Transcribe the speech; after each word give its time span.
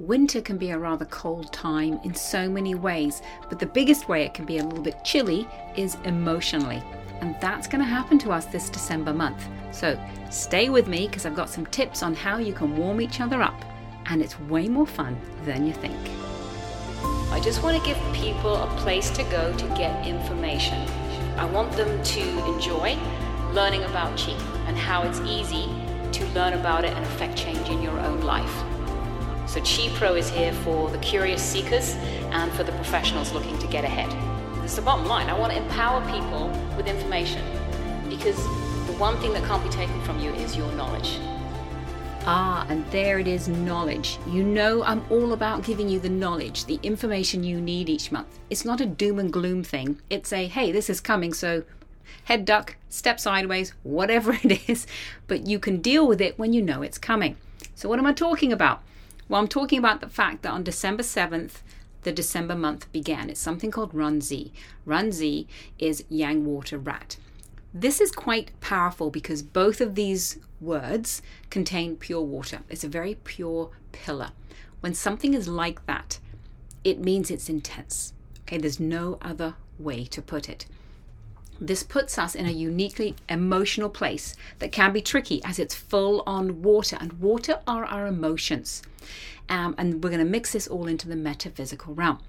Winter 0.00 0.40
can 0.40 0.56
be 0.56 0.70
a 0.70 0.78
rather 0.78 1.04
cold 1.04 1.52
time 1.52 2.00
in 2.04 2.14
so 2.14 2.48
many 2.48 2.74
ways, 2.74 3.20
but 3.50 3.58
the 3.58 3.66
biggest 3.66 4.08
way 4.08 4.22
it 4.22 4.32
can 4.32 4.46
be 4.46 4.56
a 4.56 4.64
little 4.64 4.82
bit 4.82 5.04
chilly 5.04 5.46
is 5.76 5.98
emotionally. 6.04 6.82
And 7.20 7.36
that's 7.38 7.66
going 7.66 7.84
to 7.84 7.86
happen 7.86 8.18
to 8.20 8.30
us 8.32 8.46
this 8.46 8.70
December 8.70 9.12
month. 9.12 9.46
So 9.72 10.02
stay 10.30 10.70
with 10.70 10.88
me 10.88 11.06
because 11.06 11.26
I've 11.26 11.36
got 11.36 11.50
some 11.50 11.66
tips 11.66 12.02
on 12.02 12.14
how 12.14 12.38
you 12.38 12.54
can 12.54 12.78
warm 12.78 13.02
each 13.02 13.20
other 13.20 13.42
up, 13.42 13.62
and 14.06 14.22
it's 14.22 14.40
way 14.40 14.68
more 14.68 14.86
fun 14.86 15.20
than 15.44 15.66
you 15.66 15.74
think. 15.74 16.00
I 17.30 17.38
just 17.44 17.62
want 17.62 17.76
to 17.76 17.86
give 17.86 17.98
people 18.14 18.56
a 18.56 18.68
place 18.78 19.10
to 19.10 19.22
go 19.24 19.54
to 19.54 19.66
get 19.76 20.06
information. 20.06 20.78
I 21.36 21.44
want 21.44 21.72
them 21.72 22.02
to 22.02 22.46
enjoy 22.54 22.96
learning 23.52 23.82
about 23.82 24.16
Qi 24.16 24.32
and 24.66 24.78
how 24.78 25.02
it's 25.02 25.20
easy 25.20 25.68
to 26.12 26.26
learn 26.28 26.54
about 26.54 26.86
it 26.86 26.94
and 26.94 27.04
affect 27.04 27.36
change 27.36 27.68
in 27.68 27.82
your 27.82 28.00
own 28.00 28.22
life. 28.22 28.64
So 29.50 29.60
Qi 29.62 29.92
Pro 29.96 30.14
is 30.14 30.30
here 30.30 30.52
for 30.52 30.88
the 30.90 30.98
curious 30.98 31.42
seekers 31.42 31.96
and 32.30 32.52
for 32.52 32.62
the 32.62 32.70
professionals 32.70 33.32
looking 33.32 33.58
to 33.58 33.66
get 33.66 33.82
ahead. 33.82 34.08
It's 34.62 34.76
the 34.76 34.82
bottom 34.82 35.06
line. 35.06 35.28
I 35.28 35.36
want 35.36 35.52
to 35.52 35.58
empower 35.58 36.08
people 36.08 36.46
with 36.76 36.86
information 36.86 37.44
because 38.08 38.36
the 38.86 38.92
one 38.92 39.16
thing 39.16 39.32
that 39.32 39.42
can't 39.46 39.60
be 39.64 39.68
taken 39.68 40.00
from 40.02 40.20
you 40.20 40.30
is 40.34 40.56
your 40.56 40.70
knowledge. 40.74 41.18
Ah, 42.26 42.64
and 42.68 42.88
there 42.92 43.18
it 43.18 43.26
is 43.26 43.48
knowledge. 43.48 44.18
You 44.28 44.44
know, 44.44 44.84
I'm 44.84 45.04
all 45.10 45.32
about 45.32 45.64
giving 45.64 45.88
you 45.88 45.98
the 45.98 46.08
knowledge, 46.08 46.66
the 46.66 46.78
information 46.84 47.42
you 47.42 47.60
need 47.60 47.88
each 47.88 48.12
month. 48.12 48.38
It's 48.50 48.64
not 48.64 48.80
a 48.80 48.86
doom 48.86 49.18
and 49.18 49.32
gloom 49.32 49.64
thing. 49.64 50.00
It's 50.10 50.32
a, 50.32 50.46
hey, 50.46 50.70
this 50.70 50.88
is 50.88 51.00
coming, 51.00 51.32
so 51.32 51.64
head 52.22 52.44
duck, 52.44 52.76
step 52.88 53.18
sideways, 53.18 53.74
whatever 53.82 54.32
it 54.44 54.70
is, 54.70 54.86
but 55.26 55.48
you 55.48 55.58
can 55.58 55.80
deal 55.80 56.06
with 56.06 56.20
it 56.20 56.38
when 56.38 56.52
you 56.52 56.62
know 56.62 56.82
it's 56.82 56.98
coming. 56.98 57.36
So, 57.74 57.88
what 57.88 57.98
am 57.98 58.06
I 58.06 58.12
talking 58.12 58.52
about? 58.52 58.84
Well, 59.30 59.40
I'm 59.40 59.46
talking 59.46 59.78
about 59.78 60.00
the 60.00 60.08
fact 60.08 60.42
that 60.42 60.50
on 60.50 60.64
December 60.64 61.04
7th, 61.04 61.62
the 62.02 62.10
December 62.10 62.56
month 62.56 62.90
began. 62.90 63.30
It's 63.30 63.38
something 63.38 63.70
called 63.70 63.94
Ren 63.94 64.20
Zi. 64.20 64.52
Runzi 64.84 65.46
is 65.78 66.02
Yang 66.08 66.46
Water 66.46 66.76
Rat. 66.76 67.16
This 67.72 68.00
is 68.00 68.10
quite 68.10 68.50
powerful 68.60 69.08
because 69.08 69.44
both 69.44 69.80
of 69.80 69.94
these 69.94 70.38
words 70.60 71.22
contain 71.48 71.94
pure 71.94 72.22
water. 72.22 72.62
It's 72.68 72.82
a 72.82 72.88
very 72.88 73.18
pure 73.22 73.70
pillar. 73.92 74.30
When 74.80 74.94
something 74.94 75.32
is 75.32 75.46
like 75.46 75.86
that, 75.86 76.18
it 76.82 76.98
means 76.98 77.30
it's 77.30 77.48
intense. 77.48 78.12
Okay, 78.40 78.58
there's 78.58 78.80
no 78.80 79.16
other 79.22 79.54
way 79.78 80.06
to 80.06 80.20
put 80.20 80.48
it. 80.48 80.66
This 81.60 81.82
puts 81.82 82.16
us 82.16 82.34
in 82.34 82.46
a 82.46 82.50
uniquely 82.50 83.14
emotional 83.28 83.90
place 83.90 84.34
that 84.60 84.72
can 84.72 84.92
be 84.92 85.02
tricky 85.02 85.44
as 85.44 85.58
it's 85.58 85.74
full 85.74 86.22
on 86.26 86.62
water, 86.62 86.96
and 86.98 87.12
water 87.14 87.60
are 87.66 87.84
our 87.84 88.06
emotions. 88.06 88.82
Um, 89.50 89.74
and 89.76 90.02
we're 90.02 90.10
going 90.10 90.24
to 90.24 90.30
mix 90.30 90.52
this 90.52 90.68
all 90.68 90.86
into 90.86 91.08
the 91.08 91.16
metaphysical 91.16 91.92
realm. 91.92 92.20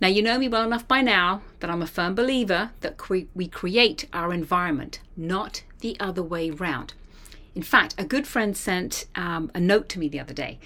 Now, 0.00 0.08
you 0.08 0.22
know 0.22 0.38
me 0.38 0.48
well 0.48 0.64
enough 0.64 0.86
by 0.86 1.00
now 1.00 1.42
that 1.60 1.70
I'm 1.70 1.82
a 1.82 1.86
firm 1.86 2.14
believer 2.14 2.70
that 2.80 2.98
cre- 2.98 3.26
we 3.34 3.48
create 3.48 4.06
our 4.12 4.32
environment, 4.32 5.00
not 5.16 5.64
the 5.80 5.96
other 5.98 6.22
way 6.22 6.50
round. 6.50 6.94
In 7.54 7.62
fact, 7.62 7.94
a 7.98 8.04
good 8.04 8.26
friend 8.28 8.56
sent 8.56 9.06
um, 9.16 9.50
a 9.54 9.60
note 9.60 9.88
to 9.88 9.98
me 9.98 10.08
the 10.08 10.20
other 10.20 10.34
day, 10.34 10.60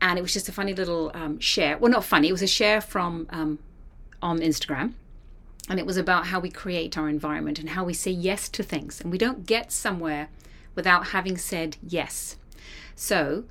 and 0.00 0.18
it 0.18 0.22
was 0.22 0.34
just 0.34 0.48
a 0.48 0.52
funny 0.52 0.74
little 0.74 1.10
um, 1.14 1.40
share. 1.40 1.78
Well, 1.78 1.90
not 1.90 2.04
funny, 2.04 2.28
it 2.28 2.32
was 2.32 2.42
a 2.42 2.46
share 2.46 2.80
from 2.80 3.26
um, 3.30 3.58
on 4.22 4.38
Instagram 4.38 4.92
and 5.68 5.78
it 5.78 5.86
was 5.86 5.96
about 5.96 6.26
how 6.26 6.38
we 6.38 6.50
create 6.50 6.96
our 6.96 7.08
environment 7.08 7.58
and 7.58 7.70
how 7.70 7.84
we 7.84 7.92
say 7.92 8.10
yes 8.10 8.48
to 8.50 8.62
things. 8.62 9.00
And 9.00 9.10
we 9.10 9.18
don't 9.18 9.46
get 9.46 9.72
somewhere 9.72 10.28
without 10.74 11.08
having 11.08 11.36
said 11.36 11.76
yes. 11.82 12.36
So, 12.94 13.44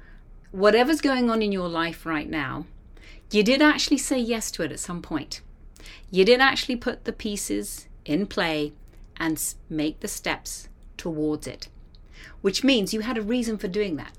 whatever's 0.52 1.02
going 1.02 1.30
on 1.30 1.42
in 1.42 1.52
your 1.52 1.68
life 1.68 2.06
right 2.06 2.30
now, 2.30 2.66
you 3.32 3.44
did 3.44 3.62
actually 3.62 3.98
say 3.98 4.18
yes 4.20 4.50
to 4.52 4.64
it 4.64 4.72
at 4.72 4.80
some 4.80 5.02
point. 5.02 5.42
You 6.10 6.24
did 6.24 6.40
actually 6.40 6.78
put 6.78 7.04
the 7.04 7.14
pieces 7.14 7.88
in 8.06 8.28
play 8.28 8.72
and 9.18 9.42
make 9.70 10.00
the 10.00 10.08
steps 10.08 10.70
towards 10.98 11.48
it, 11.48 11.68
which 12.42 12.64
means 12.64 12.94
you 12.94 13.02
had 13.02 13.18
a 13.18 13.22
reason 13.22 13.58
for 13.58 13.68
doing 13.68 13.98
that. 13.98 14.14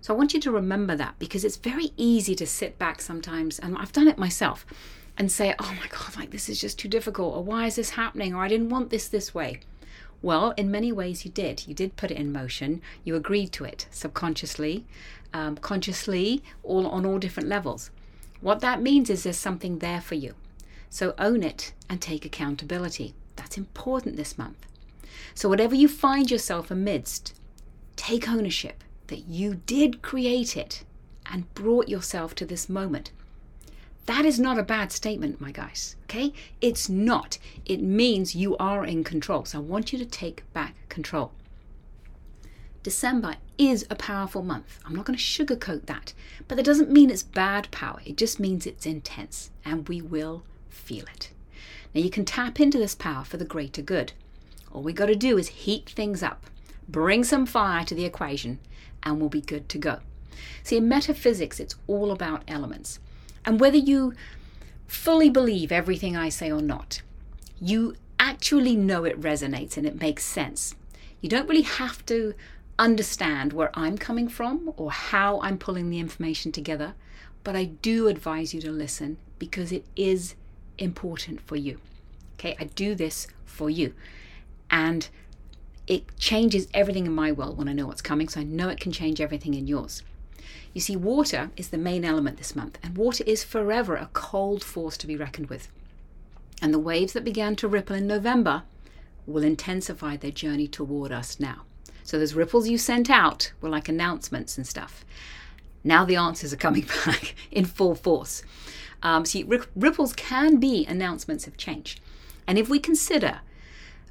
So 0.00 0.14
I 0.14 0.16
want 0.16 0.34
you 0.34 0.40
to 0.40 0.50
remember 0.50 0.96
that 0.96 1.18
because 1.18 1.44
it's 1.44 1.56
very 1.56 1.92
easy 1.96 2.34
to 2.36 2.46
sit 2.46 2.78
back 2.78 3.00
sometimes, 3.00 3.58
and 3.58 3.76
I've 3.76 3.92
done 3.92 4.08
it 4.08 4.18
myself 4.18 4.66
and 5.18 5.30
say, 5.30 5.54
oh 5.58 5.74
my 5.80 5.88
God, 5.88 6.16
like 6.16 6.30
this 6.30 6.48
is 6.48 6.60
just 6.60 6.78
too 6.78 6.88
difficult, 6.88 7.34
or 7.34 7.42
why 7.44 7.66
is 7.66 7.76
this 7.76 7.90
happening, 7.90 8.34
or 8.34 8.42
I 8.42 8.48
didn't 8.48 8.70
want 8.70 8.90
this 8.90 9.08
this 9.08 9.34
way. 9.34 9.60
Well, 10.22 10.52
in 10.56 10.70
many 10.70 10.92
ways, 10.92 11.24
you 11.24 11.30
did. 11.30 11.66
You 11.66 11.74
did 11.74 11.96
put 11.96 12.10
it 12.10 12.16
in 12.16 12.32
motion. 12.32 12.80
You 13.02 13.16
agreed 13.16 13.52
to 13.52 13.64
it 13.64 13.86
subconsciously, 13.90 14.86
um, 15.34 15.56
consciously, 15.56 16.42
all 16.62 16.86
on 16.86 17.04
all 17.04 17.18
different 17.18 17.48
levels. 17.48 17.90
What 18.40 18.60
that 18.60 18.82
means 18.82 19.10
is 19.10 19.22
there's 19.24 19.36
something 19.36 19.78
there 19.78 20.00
for 20.00 20.14
you. 20.14 20.34
So 20.90 21.14
own 21.18 21.42
it 21.42 21.72
and 21.88 22.00
take 22.00 22.24
accountability. 22.24 23.14
That's 23.36 23.58
important 23.58 24.16
this 24.16 24.38
month. 24.38 24.66
So, 25.34 25.48
whatever 25.48 25.74
you 25.74 25.88
find 25.88 26.30
yourself 26.30 26.70
amidst, 26.70 27.34
take 27.96 28.28
ownership 28.28 28.84
that 29.06 29.26
you 29.26 29.54
did 29.66 30.02
create 30.02 30.56
it 30.56 30.84
and 31.30 31.52
brought 31.54 31.88
yourself 31.88 32.34
to 32.36 32.44
this 32.44 32.68
moment. 32.68 33.10
That 34.06 34.24
is 34.24 34.40
not 34.40 34.58
a 34.58 34.64
bad 34.64 34.90
statement, 34.90 35.40
my 35.40 35.52
guys. 35.52 35.96
Okay? 36.04 36.32
It's 36.60 36.88
not. 36.88 37.38
It 37.64 37.80
means 37.80 38.34
you 38.34 38.56
are 38.56 38.84
in 38.84 39.04
control. 39.04 39.44
So 39.44 39.58
I 39.58 39.62
want 39.62 39.92
you 39.92 39.98
to 39.98 40.04
take 40.04 40.50
back 40.52 40.74
control. 40.88 41.32
December 42.82 43.36
is 43.58 43.86
a 43.90 43.94
powerful 43.94 44.42
month. 44.42 44.80
I'm 44.84 44.96
not 44.96 45.04
going 45.04 45.16
to 45.16 45.22
sugarcoat 45.22 45.86
that. 45.86 46.14
But 46.48 46.56
that 46.56 46.64
doesn't 46.64 46.90
mean 46.90 47.10
it's 47.10 47.22
bad 47.22 47.70
power. 47.70 48.00
It 48.04 48.16
just 48.16 48.40
means 48.40 48.66
it's 48.66 48.86
intense 48.86 49.50
and 49.64 49.88
we 49.88 50.02
will 50.02 50.42
feel 50.68 51.04
it. 51.04 51.30
Now 51.94 52.00
you 52.00 52.10
can 52.10 52.24
tap 52.24 52.58
into 52.58 52.78
this 52.78 52.96
power 52.96 53.24
for 53.24 53.36
the 53.36 53.44
greater 53.44 53.82
good. 53.82 54.12
All 54.72 54.82
we 54.82 54.92
got 54.92 55.06
to 55.06 55.14
do 55.14 55.38
is 55.38 55.48
heat 55.48 55.90
things 55.90 56.22
up, 56.22 56.46
bring 56.88 57.22
some 57.22 57.46
fire 57.46 57.84
to 57.84 57.94
the 57.94 58.04
equation, 58.04 58.58
and 59.02 59.20
we'll 59.20 59.28
be 59.28 59.42
good 59.42 59.68
to 59.68 59.78
go. 59.78 59.98
See, 60.64 60.78
in 60.78 60.88
metaphysics, 60.88 61.60
it's 61.60 61.76
all 61.86 62.10
about 62.10 62.42
elements. 62.48 62.98
And 63.44 63.60
whether 63.60 63.76
you 63.76 64.14
fully 64.86 65.30
believe 65.30 65.72
everything 65.72 66.16
I 66.16 66.28
say 66.28 66.50
or 66.50 66.62
not, 66.62 67.02
you 67.60 67.96
actually 68.18 68.76
know 68.76 69.04
it 69.04 69.20
resonates 69.20 69.76
and 69.76 69.86
it 69.86 70.00
makes 70.00 70.24
sense. 70.24 70.74
You 71.20 71.28
don't 71.28 71.48
really 71.48 71.62
have 71.62 72.04
to 72.06 72.34
understand 72.78 73.52
where 73.52 73.70
I'm 73.74 73.98
coming 73.98 74.28
from 74.28 74.72
or 74.76 74.90
how 74.90 75.40
I'm 75.40 75.58
pulling 75.58 75.90
the 75.90 75.98
information 75.98 76.52
together, 76.52 76.94
but 77.44 77.56
I 77.56 77.64
do 77.64 78.08
advise 78.08 78.54
you 78.54 78.60
to 78.62 78.70
listen 78.70 79.18
because 79.38 79.72
it 79.72 79.84
is 79.96 80.34
important 80.78 81.40
for 81.40 81.56
you. 81.56 81.78
Okay, 82.34 82.56
I 82.58 82.64
do 82.64 82.94
this 82.94 83.26
for 83.44 83.70
you. 83.70 83.94
And 84.70 85.08
it 85.86 86.16
changes 86.18 86.68
everything 86.72 87.06
in 87.06 87.14
my 87.14 87.32
world 87.32 87.58
when 87.58 87.68
I 87.68 87.72
know 87.72 87.86
what's 87.86 88.02
coming, 88.02 88.28
so 88.28 88.40
I 88.40 88.44
know 88.44 88.68
it 88.68 88.80
can 88.80 88.92
change 88.92 89.20
everything 89.20 89.54
in 89.54 89.66
yours. 89.66 90.02
You 90.72 90.80
see, 90.80 90.96
water 90.96 91.50
is 91.56 91.68
the 91.68 91.78
main 91.78 92.04
element 92.04 92.38
this 92.38 92.56
month, 92.56 92.78
and 92.82 92.96
water 92.96 93.24
is 93.26 93.44
forever 93.44 93.96
a 93.96 94.10
cold 94.12 94.64
force 94.64 94.96
to 94.98 95.06
be 95.06 95.16
reckoned 95.16 95.48
with. 95.48 95.68
And 96.60 96.72
the 96.72 96.78
waves 96.78 97.12
that 97.12 97.24
began 97.24 97.56
to 97.56 97.68
ripple 97.68 97.96
in 97.96 98.06
November 98.06 98.62
will 99.26 99.42
intensify 99.42 100.16
their 100.16 100.30
journey 100.30 100.66
toward 100.66 101.12
us 101.12 101.38
now. 101.38 101.62
So 102.04 102.18
those 102.18 102.34
ripples 102.34 102.68
you 102.68 102.78
sent 102.78 103.10
out 103.10 103.52
were 103.60 103.68
like 103.68 103.88
announcements 103.88 104.56
and 104.56 104.66
stuff. 104.66 105.04
Now 105.84 106.04
the 106.04 106.16
answers 106.16 106.52
are 106.52 106.56
coming 106.58 106.86
back 107.06 107.34
in 107.50 107.64
full 107.64 107.94
force. 107.94 108.42
Um, 109.02 109.24
see, 109.24 109.44
ripples 109.74 110.12
can 110.12 110.58
be 110.58 110.86
announcements 110.86 111.46
of 111.46 111.56
change. 111.56 111.98
And 112.46 112.58
if 112.58 112.68
we 112.68 112.78
consider 112.78 113.40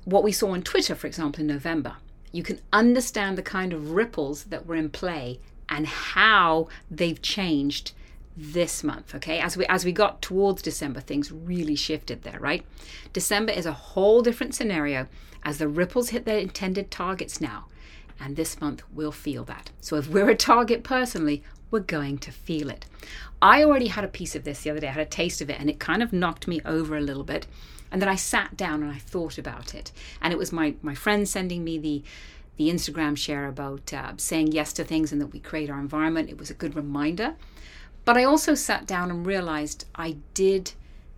what 0.05 0.23
we 0.23 0.31
saw 0.31 0.51
on 0.51 0.63
Twitter, 0.63 0.95
for 0.95 1.07
example, 1.07 1.41
in 1.41 1.47
November, 1.47 1.95
you 2.31 2.43
can 2.43 2.59
understand 2.71 3.37
the 3.37 3.43
kind 3.43 3.73
of 3.73 3.91
ripples 3.91 4.45
that 4.45 4.65
were 4.65 4.75
in 4.75 4.89
play 4.89 5.39
and 5.71 5.87
how 5.87 6.67
they've 6.91 7.21
changed 7.21 7.93
this 8.37 8.83
month 8.83 9.15
okay? 9.15 9.39
As 9.39 9.57
we 9.57 9.65
as 9.65 9.83
we 9.83 9.91
got 9.91 10.21
towards 10.21 10.61
december 10.61 10.99
things 10.99 11.31
really 11.31 11.75
shifted 11.75 12.21
there 12.21 12.39
right? 12.39 12.63
December 13.13 13.51
is 13.53 13.65
a 13.65 13.73
whole 13.73 14.21
different 14.21 14.53
scenario 14.53 15.07
as 15.43 15.57
the 15.57 15.67
ripples 15.67 16.09
hit 16.09 16.25
their 16.25 16.37
intended 16.37 16.91
targets 16.91 17.41
now 17.41 17.65
and 18.19 18.35
this 18.35 18.61
month 18.61 18.83
we'll 18.93 19.11
feel 19.11 19.43
that. 19.45 19.71
So 19.79 19.95
if 19.95 20.07
we're 20.07 20.29
a 20.29 20.35
target 20.35 20.83
personally 20.83 21.41
we're 21.71 21.79
going 21.79 22.17
to 22.19 22.31
feel 22.31 22.69
it. 22.69 22.85
I 23.41 23.63
already 23.63 23.87
had 23.87 24.03
a 24.03 24.09
piece 24.09 24.35
of 24.35 24.43
this 24.43 24.61
the 24.61 24.69
other 24.69 24.81
day. 24.81 24.89
I 24.89 24.91
had 24.91 25.07
a 25.07 25.09
taste 25.09 25.41
of 25.41 25.49
it 25.49 25.59
and 25.59 25.69
it 25.69 25.79
kind 25.79 26.03
of 26.03 26.13
knocked 26.13 26.47
me 26.47 26.61
over 26.65 26.97
a 26.97 27.01
little 27.01 27.23
bit. 27.23 27.47
And 27.91 28.01
then 28.01 28.09
i 28.09 28.15
sat 28.15 28.55
down 28.55 28.83
and 28.83 28.91
i 28.91 28.97
thought 28.97 29.37
about 29.37 29.73
it. 29.73 29.91
And 30.21 30.31
it 30.31 30.37
was 30.37 30.51
my 30.51 30.75
my 30.81 30.93
friend 30.93 31.27
sending 31.27 31.63
me 31.63 31.77
the 31.77 32.03
the 32.57 32.69
Instagram 32.69 33.17
share 33.17 33.47
about 33.47 33.93
uh, 33.93 34.13
saying 34.17 34.51
yes 34.51 34.73
to 34.73 34.83
things 34.83 35.11
and 35.11 35.19
that 35.21 35.27
we 35.33 35.39
create 35.39 35.69
our 35.69 35.79
environment. 35.79 36.29
It 36.29 36.37
was 36.37 36.49
a 36.49 36.55
good 36.55 36.75
reminder. 36.75 37.35
But 38.05 38.17
I 38.17 38.23
also 38.23 38.55
sat 38.55 38.87
down 38.87 39.11
and 39.11 39.25
realized 39.25 39.85
I 39.95 40.17
did 40.33 40.73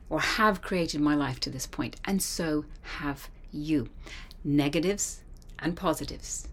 or 0.09 0.19
have 0.19 0.62
created 0.62 1.01
my 1.01 1.15
life 1.15 1.39
to 1.39 1.50
this 1.50 1.65
point, 1.65 1.95
and 2.06 2.21
so 2.21 2.65
have 3.00 3.30
you. 3.51 3.89
Negatives 4.44 5.21
and 5.59 5.75
positives. 5.75 6.47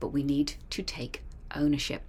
But 0.00 0.08
we 0.08 0.22
need 0.22 0.54
to 0.70 0.82
take 0.82 1.22
ownership. 1.54 2.02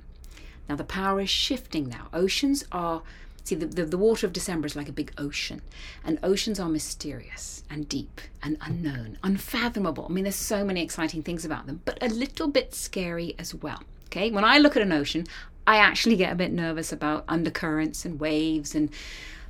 Now 0.67 0.75
the 0.75 0.83
power 0.83 1.21
is 1.21 1.29
shifting 1.29 1.87
now. 1.87 2.09
Oceans 2.13 2.65
are, 2.71 3.03
see, 3.45 3.55
the, 3.55 3.65
the, 3.65 3.85
the, 3.85 3.97
water 3.97 4.27
of 4.27 4.33
December 4.33 4.65
is 4.65 4.75
like 4.75 4.89
a 4.89 4.93
big 4.93 5.13
ocean, 5.17 5.61
and 6.03 6.19
oceans 6.21 6.59
are 6.59 6.67
mysterious 6.67 7.63
and 7.69 7.87
deep 7.87 8.19
and 8.43 8.57
unknown, 8.61 9.17
unfathomable. 9.23 10.07
I 10.09 10.11
mean, 10.11 10.25
there's 10.25 10.35
so 10.35 10.65
many 10.65 10.83
exciting 10.83 11.23
things 11.23 11.45
about 11.45 11.65
them, 11.65 11.81
but 11.85 11.97
a 12.01 12.09
little 12.09 12.49
bit 12.49 12.75
scary 12.75 13.35
as 13.39 13.55
well. 13.55 13.83
Okay, 14.07 14.31
when 14.31 14.43
I 14.43 14.57
look 14.57 14.75
at 14.75 14.81
an 14.81 14.91
ocean, 14.91 15.25
I 15.65 15.77
actually 15.77 16.15
get 16.15 16.31
a 16.31 16.35
bit 16.35 16.51
nervous 16.51 16.91
about 16.91 17.23
undercurrents 17.27 18.05
and 18.05 18.19
waves 18.19 18.75
and 18.75 18.89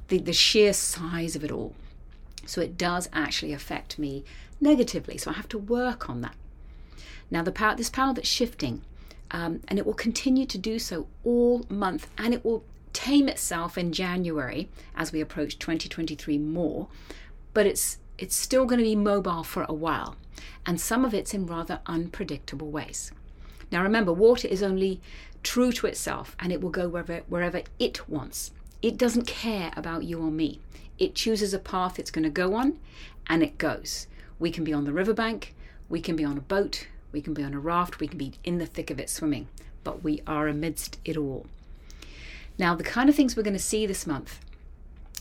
the, 0.07 0.19
the 0.19 0.33
sheer 0.33 0.73
size 0.73 1.35
of 1.35 1.43
it 1.43 1.51
all. 1.51 1.73
So 2.45 2.61
it 2.61 2.77
does 2.77 3.09
actually 3.11 3.53
affect 3.53 3.97
me 3.97 4.23
negatively. 4.61 5.17
So 5.17 5.31
I 5.31 5.33
have 5.33 5.49
to 5.49 5.57
work 5.57 6.09
on 6.09 6.21
that. 6.21 6.35
Now, 7.31 7.41
the 7.41 7.51
power, 7.51 7.75
this 7.75 7.89
power 7.89 8.13
that's 8.13 8.27
shifting, 8.27 8.83
um, 9.31 9.61
and 9.67 9.79
it 9.79 9.85
will 9.85 9.93
continue 9.93 10.45
to 10.45 10.57
do 10.57 10.77
so 10.79 11.07
all 11.23 11.65
month, 11.69 12.07
and 12.17 12.33
it 12.33 12.45
will 12.45 12.63
tame 12.95 13.27
itself 13.27 13.77
in 13.77 13.91
January 13.91 14.69
as 14.95 15.11
we 15.11 15.19
approach 15.19 15.59
2023 15.59 16.37
more, 16.37 16.87
but 17.53 17.65
it's 17.67 17.97
it's 18.17 18.35
still 18.35 18.65
going 18.65 18.79
to 18.79 18.85
be 18.85 18.95
mobile 18.95 19.43
for 19.43 19.65
a 19.67 19.73
while, 19.73 20.15
and 20.65 20.79
some 20.79 21.03
of 21.03 21.13
it's 21.13 21.33
in 21.33 21.45
rather 21.45 21.81
unpredictable 21.85 22.71
ways. 22.71 23.11
Now, 23.69 23.83
remember, 23.83 24.13
water 24.13 24.47
is 24.47 24.63
only 24.63 25.01
true 25.43 25.73
to 25.73 25.87
itself, 25.87 26.37
and 26.39 26.53
it 26.53 26.61
will 26.61 26.69
go 26.69 26.87
wherever 26.87 27.23
wherever 27.27 27.63
it 27.77 28.07
wants. 28.07 28.51
It 28.81 28.97
doesn't 28.97 29.27
care 29.27 29.73
about 29.75 30.05
you 30.05 30.21
or 30.21 30.31
me. 30.31 30.61
It 30.97 31.15
chooses 31.15 31.53
a 31.53 31.59
path 31.59 31.99
it's 31.99 32.11
going 32.11 32.23
to 32.23 32.29
go 32.29 32.55
on, 32.55 32.79
and 33.27 33.43
it 33.43 33.57
goes. 33.57 34.07
We 34.39 34.51
can 34.51 34.63
be 34.63 34.71
on 34.71 34.85
the 34.85 34.93
riverbank, 34.93 35.53
we 35.89 35.99
can 35.99 36.15
be 36.15 36.23
on 36.23 36.37
a 36.37 36.41
boat, 36.41 36.87
we 37.11 37.21
can 37.21 37.33
be 37.33 37.43
on 37.43 37.53
a 37.53 37.59
raft, 37.59 37.99
we 37.99 38.07
can 38.07 38.17
be 38.17 38.33
in 38.45 38.57
the 38.57 38.65
thick 38.65 38.89
of 38.89 39.01
it 39.01 39.09
swimming, 39.09 39.49
but 39.83 40.01
we 40.01 40.21
are 40.25 40.47
amidst 40.47 40.97
it 41.03 41.17
all. 41.17 41.45
Now, 42.57 42.75
the 42.75 42.83
kind 42.83 43.09
of 43.09 43.15
things 43.15 43.35
we're 43.35 43.43
going 43.43 43.53
to 43.53 43.59
see 43.59 43.85
this 43.85 44.07
month 44.07 44.39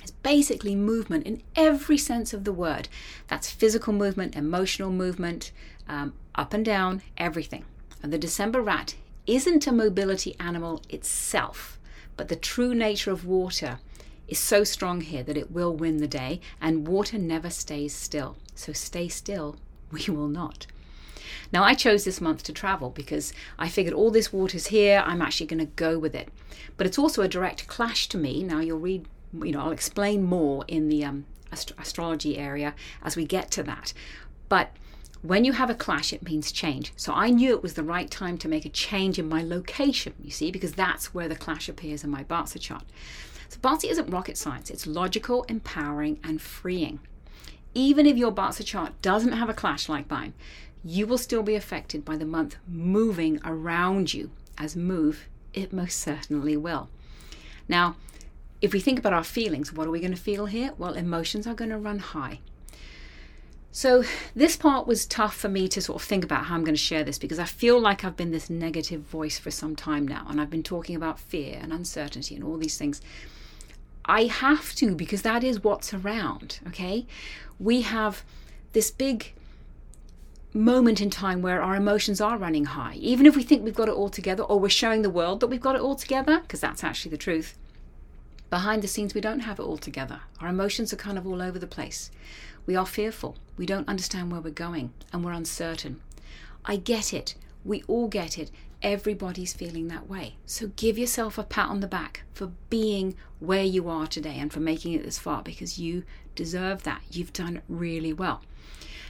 is 0.03 0.11
basically 0.11 0.75
movement 0.75 1.27
in 1.27 1.43
every 1.57 1.99
sense 1.99 2.33
of 2.33 2.45
the 2.45 2.53
word. 2.53 2.89
That's 3.29 3.51
physical 3.51 3.93
movement, 3.93 4.37
emotional 4.37 4.91
movement, 4.91 5.51
um, 5.89 6.15
up 6.35 6.55
and 6.55 6.65
down, 6.65 7.03
everything. 7.17 7.65
And 8.03 8.13
the 8.13 8.19
December 8.19 8.61
rat 8.61 8.95
isn't 9.27 9.67
a 9.67 9.73
mobility 9.73 10.37
animal 10.39 10.83
itself, 10.89 11.79
but 12.17 12.29
the 12.29 12.37
true 12.37 12.75
nature 12.75 13.11
of 13.11 13.27
water 13.27 13.79
is 14.29 14.39
so 14.39 14.65
strong 14.65 15.01
here 15.01 15.23
that 15.23 15.37
it 15.37 15.51
will 15.51 15.75
win 15.75 15.99
the 15.99 16.09
day, 16.09 16.41
and 16.61 16.89
water 16.89 17.19
never 17.19 17.51
stays 17.51 17.95
still. 17.95 18.37
So 18.55 18.73
stay 18.73 19.09
still, 19.09 19.57
we 19.91 20.05
will 20.09 20.29
not. 20.29 20.67
Now, 21.55 21.63
I 21.63 21.75
chose 21.75 22.03
this 22.03 22.21
month 22.21 22.43
to 22.43 22.53
travel 22.53 22.91
because 22.91 23.33
I 23.61 23.69
figured 23.69 23.95
all 23.95 24.11
this 24.11 24.33
water's 24.33 24.67
here, 24.67 25.05
I'm 25.07 25.23
actually 25.23 25.47
going 25.47 25.61
to 25.61 25.73
go 25.77 26.01
with 26.01 26.13
it. 26.13 26.29
But 26.77 26.89
it's 26.89 26.99
also 26.99 27.23
a 27.23 27.29
direct 27.29 27.69
clash 27.69 28.09
to 28.09 28.19
me. 28.19 28.43
Now, 28.43 28.59
you'll 28.59 28.81
read, 28.81 29.07
you 29.33 29.53
know, 29.53 29.61
I'll 29.61 29.71
explain 29.71 30.25
more 30.25 30.65
in 30.67 30.89
the 30.89 31.05
um, 31.05 31.27
ast- 31.53 31.71
astrology 31.79 32.39
area 32.39 32.75
as 33.05 33.15
we 33.15 33.25
get 33.25 33.53
to 33.53 33.63
that. 33.63 33.93
But 34.49 34.73
when 35.23 35.45
you 35.45 35.53
have 35.53 35.71
a 35.71 35.77
clash, 35.77 36.13
it 36.13 36.25
means 36.25 36.51
change. 36.51 36.93
So 36.97 37.13
I 37.15 37.31
knew 37.31 37.53
it 37.53 37.63
was 37.63 37.75
the 37.75 37.85
right 37.85 38.11
time 38.11 38.37
to 38.39 38.49
make 38.49 38.65
a 38.65 38.69
change 38.69 39.21
in 39.21 39.29
my 39.29 39.41
location, 39.41 40.15
you 40.21 40.33
see, 40.33 40.51
because 40.51 40.73
that's 40.73 41.15
where 41.15 41.29
the 41.29 41.37
clash 41.37 41.69
appears 41.69 42.03
in 42.03 42.11
my 42.11 42.25
BaZi 42.25 42.59
chart. 42.59 42.83
So 43.49 43.61
BaZi 43.61 43.91
isn't 43.91 44.11
rocket 44.11 44.37
science, 44.37 44.71
it's 44.71 44.89
logical, 44.89 45.45
empowering, 45.45 46.19
and 46.25 46.43
freeing. 46.43 46.99
Even 47.77 48.07
if 48.07 48.17
your 48.17 48.33
BaZi 48.33 48.65
chart 48.65 49.01
doesn't 49.03 49.33
have 49.33 49.49
a 49.49 49.55
clash 49.55 49.89
like 49.89 50.11
mine, 50.11 50.35
you 50.85 51.07
will 51.07 51.19
still 51.19 51.43
be 51.43 51.55
affected 51.55 52.05
by 52.05 52.17
the 52.17 52.27
month 52.27 52.57
moving 52.69 53.41
around 53.45 54.13
you, 54.13 54.31
as 54.59 54.77
move 54.77 55.27
it 55.55 55.73
most 55.73 55.99
certainly 56.01 56.57
will. 56.57 56.89
Now, 57.69 57.97
if 58.61 58.73
we 58.73 58.81
think 58.81 58.99
about 58.99 59.13
our 59.13 59.25
feelings, 59.25 59.73
what 59.73 59.87
are 59.87 59.91
we 59.91 60.01
going 60.01 60.15
to 60.15 60.21
feel 60.21 60.47
here? 60.47 60.73
Well, 60.77 60.95
emotions 60.95 61.47
are 61.47 61.55
going 61.55 61.71
to 61.71 61.79
run 61.79 61.99
high. 62.01 62.41
So, 63.73 64.05
this 64.37 64.57
part 64.57 64.87
was 64.87 65.05
tough 65.05 65.35
for 65.37 65.49
me 65.49 65.67
to 65.69 65.81
sort 65.81 66.01
of 66.01 66.07
think 66.07 66.23
about 66.23 66.45
how 66.45 66.55
I'm 66.55 66.63
going 66.63 66.77
to 66.77 66.81
share 66.81 67.03
this 67.03 67.19
because 67.19 67.41
I 67.41 67.45
feel 67.45 67.81
like 67.81 68.05
I've 68.05 68.17
been 68.17 68.31
this 68.31 68.49
negative 68.49 69.01
voice 69.01 69.37
for 69.37 69.51
some 69.51 69.75
time 69.75 70.07
now, 70.07 70.27
and 70.29 70.41
I've 70.41 70.51
been 70.51 70.63
talking 70.63 70.95
about 70.95 71.19
fear 71.19 71.59
and 71.61 71.73
uncertainty 71.73 72.37
and 72.37 72.45
all 72.45 72.57
these 72.57 72.79
things. 72.79 73.01
I 74.05 74.25
have 74.25 74.75
to 74.77 74.95
because 74.95 75.23
that 75.23 75.43
is 75.43 75.65
what's 75.65 75.93
around, 75.93 76.61
okay? 76.69 77.07
We 77.59 77.81
have 77.81 78.23
this 78.73 78.93
big 78.93 79.33
moment 80.55 81.01
in 81.01 81.11
time 81.11 81.43
where 81.43 81.61
our 81.61 81.75
emotions 81.75 82.21
are 82.21 82.39
running 82.39 82.67
high, 82.67 82.95
even 82.95 83.27
if 83.27 83.35
we 83.35 83.43
think 83.43 83.65
we've 83.65 83.75
got 83.75 83.89
it 83.89 83.95
all 83.95 84.09
together 84.09 84.45
or 84.45 84.61
we're 84.61 84.69
showing 84.69 85.03
the 85.03 85.11
world 85.11 85.41
that 85.41 85.49
we've 85.49 85.61
got 85.61 85.75
it 85.75 85.81
all 85.81 85.97
together, 85.97 86.41
because 86.41 86.61
that's 86.61 86.85
actually 86.85 87.11
the 87.11 87.17
truth. 87.17 87.59
Behind 88.51 88.83
the 88.83 88.89
scenes, 88.89 89.15
we 89.15 89.21
don't 89.21 89.41
have 89.41 89.59
it 89.59 89.65
all 89.65 89.79
together. 89.79 90.21
Our 90.41 90.49
emotions 90.49 90.93
are 90.93 90.97
kind 90.97 91.19
of 91.19 91.27
all 91.27 91.43
over 91.43 91.59
the 91.59 91.67
place. 91.67 92.13
We 92.67 92.77
are 92.77 92.87
fearful. 92.87 93.37
We 93.57 93.67
don't 93.67 93.89
understand 93.89 94.31
where 94.31 94.41
we're 94.41 94.51
going 94.51 94.93
and 95.13 95.25
we're 95.25 95.33
uncertain. 95.33 96.01
I 96.65 96.77
get 96.77 97.13
it. 97.13 97.35
We 97.65 97.83
all 97.89 98.07
get 98.07 98.39
it. 98.39 98.53
Everybody's 98.81 99.55
feeling 99.55 99.89
that 99.89 100.09
way. 100.09 100.37
So 100.47 100.69
give 100.77 100.97
yourself 100.97 101.37
a 101.37 101.43
pat 101.43 101.69
on 101.69 101.81
the 101.81 101.89
back 101.89 102.23
for 102.33 102.53
being 102.71 103.17
where 103.41 103.65
you 103.65 103.89
are 103.89 104.07
today 104.07 104.37
and 104.39 104.53
for 104.53 104.61
making 104.61 104.93
it 104.93 105.03
this 105.05 105.19
far 105.19 105.43
because 105.43 105.79
you 105.79 106.05
deserve 106.35 106.85
that. 106.85 107.03
You've 107.11 107.33
done 107.33 107.63
really 107.69 108.13
well. 108.13 108.43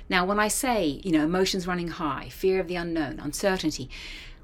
Now, 0.08 0.24
when 0.24 0.38
I 0.38 0.48
say, 0.48 1.00
you 1.02 1.12
know, 1.12 1.24
emotions 1.24 1.66
running 1.66 1.88
high, 1.88 2.28
fear 2.28 2.60
of 2.60 2.68
the 2.68 2.76
unknown, 2.76 3.20
uncertainty, 3.20 3.88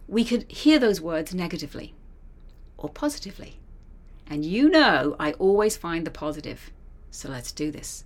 we 0.08 0.24
could 0.24 0.50
hear 0.50 0.78
those 0.78 1.00
words 1.00 1.34
negatively 1.34 1.94
or 2.78 2.88
positively. 2.88 3.58
And 4.26 4.44
you 4.44 4.68
know, 4.68 5.16
I 5.18 5.32
always 5.32 5.76
find 5.76 6.06
the 6.06 6.10
positive. 6.10 6.70
So 7.10 7.28
let's 7.28 7.52
do 7.52 7.70
this. 7.70 8.04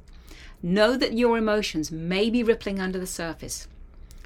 Know 0.63 0.97
that 0.97 1.13
your 1.13 1.37
emotions 1.37 1.93
may 1.93 2.31
be 2.31 2.43
rippling 2.43 2.81
under 2.81 2.99
the 2.99 3.07
surface. 3.07 3.69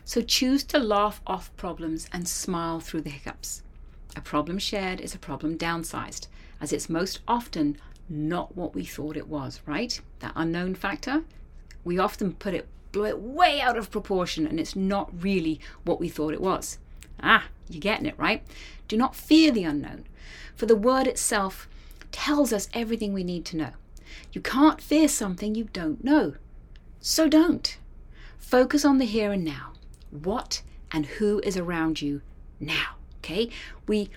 So 0.05 0.23
choose 0.23 0.65
to 0.65 0.79
laugh 0.79 1.21
off 1.27 1.55
problems 1.57 2.09
and 2.13 2.27
smile 2.27 2.81
through 2.81 3.03
the 3.03 3.11
hiccups. 3.11 3.63
A 4.17 4.21
problem 4.21 4.59
shared 4.59 5.01
is 5.01 5.15
a 5.15 5.19
problem 5.19 5.59
downsized, 5.59 6.29
as 6.61 6.73
it's 6.73 6.89
most 6.89 7.21
often 7.29 7.77
not 8.09 8.57
what 8.57 8.75
we 8.75 8.85
thought 8.85 9.17
it 9.17 9.29
was, 9.29 9.61
right? 9.67 10.01
That 10.21 10.33
unknown 10.35 10.77
factor, 10.77 11.25
we 11.85 11.99
often 11.99 12.33
put 12.33 12.55
it 12.55 12.67
blow 12.93 13.05
it 13.05 13.19
way 13.21 13.61
out 13.61 13.77
of 13.77 13.91
proportion 13.91 14.47
and 14.47 14.59
it's 14.59 14.77
not 14.77 15.11
really 15.23 15.61
what 15.85 16.01
we 16.01 16.09
thought 16.09 16.35
it 16.35 16.41
was. 16.41 16.79
Ah, 17.23 17.45
you're 17.69 17.81
getting 17.81 18.07
it, 18.07 18.19
right? 18.19 18.43
Do 18.87 18.97
not 18.97 19.17
fear 19.17 19.51
the 19.51 19.65
unknown, 19.65 20.05
for 20.55 20.67
the 20.67 20.77
word 20.77 21.07
itself 21.07 21.69
tells 22.13 22.53
us 22.53 22.69
everything 22.73 23.13
we 23.13 23.25
need 23.25 23.45
to 23.47 23.57
know. 23.57 23.71
You 24.33 24.41
can't 24.41 24.81
fear 24.81 25.09
something 25.09 25.55
you 25.55 25.65
don't 25.73 26.03
know. 26.03 26.35
So 27.01 27.29
don't. 27.29 27.79
Focus 28.39 28.85
on 28.85 28.99
the 28.99 29.05
here 29.05 29.33
and 29.33 29.45
now. 29.45 29.73
What 30.11 30.63
and 30.91 31.07
who 31.07 31.41
is 31.45 31.57
around 31.57 32.01
you 32.01 32.23
now. 32.59 32.97
Okay? 33.19 33.51
We 33.87 34.11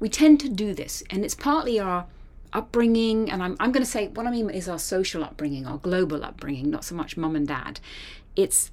we 0.00 0.08
tend 0.08 0.40
to 0.40 0.48
do 0.48 0.74
this, 0.74 1.02
and 1.08 1.24
it's 1.24 1.34
partly 1.34 1.78
our 1.78 2.06
upbringing, 2.52 3.30
and 3.30 3.42
I'm, 3.42 3.56
I'm 3.60 3.72
going 3.72 3.84
to 3.84 3.90
say 3.90 4.08
what 4.08 4.26
I 4.26 4.30
mean 4.30 4.50
is 4.50 4.68
our 4.68 4.78
social 4.78 5.24
upbringing, 5.24 5.66
our 5.66 5.78
global 5.78 6.24
upbringing, 6.24 6.70
not 6.70 6.84
so 6.84 6.94
much 6.94 7.16
mum 7.16 7.36
and 7.36 7.46
dad. 7.46 7.80
It's 8.36 8.70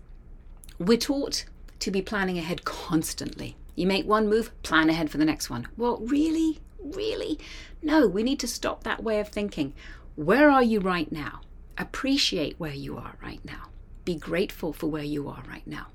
we're 0.79 0.97
taught 0.97 1.45
to 1.79 1.91
be 1.91 2.01
planning 2.01 2.37
ahead 2.37 2.65
constantly. 2.65 3.55
You 3.75 3.87
make 3.87 4.05
one 4.05 4.27
move, 4.27 4.51
plan 4.63 4.89
ahead 4.89 5.09
for 5.09 5.17
the 5.17 5.25
next 5.25 5.49
one. 5.49 5.67
Well, 5.77 5.97
really? 5.97 6.59
Really? 6.79 7.39
No, 7.81 8.07
we 8.07 8.23
need 8.23 8.39
to 8.39 8.47
stop 8.47 8.83
that 8.83 9.03
way 9.03 9.19
of 9.19 9.29
thinking. 9.29 9.73
Where 10.15 10.49
are 10.49 10.63
you 10.63 10.79
right 10.79 11.11
now? 11.11 11.41
Appreciate 11.77 12.59
where 12.59 12.73
you 12.73 12.97
are 12.97 13.15
right 13.21 13.43
now. 13.45 13.69
Be 14.03 14.15
grateful 14.15 14.73
for 14.73 14.87
where 14.87 15.03
you 15.03 15.27
are 15.29 15.43
right 15.47 15.65
now. 15.65 15.87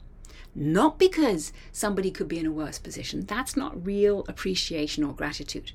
Not 0.55 0.99
because 0.99 1.53
somebody 1.71 2.11
could 2.11 2.29
be 2.29 2.39
in 2.39 2.47
a 2.47 2.51
worse 2.51 2.79
position. 2.79 3.27
That's 3.27 3.57
not 3.57 3.85
real 3.85 4.25
appreciation 4.29 5.05
or 5.05 5.13
gratitude 5.13 5.73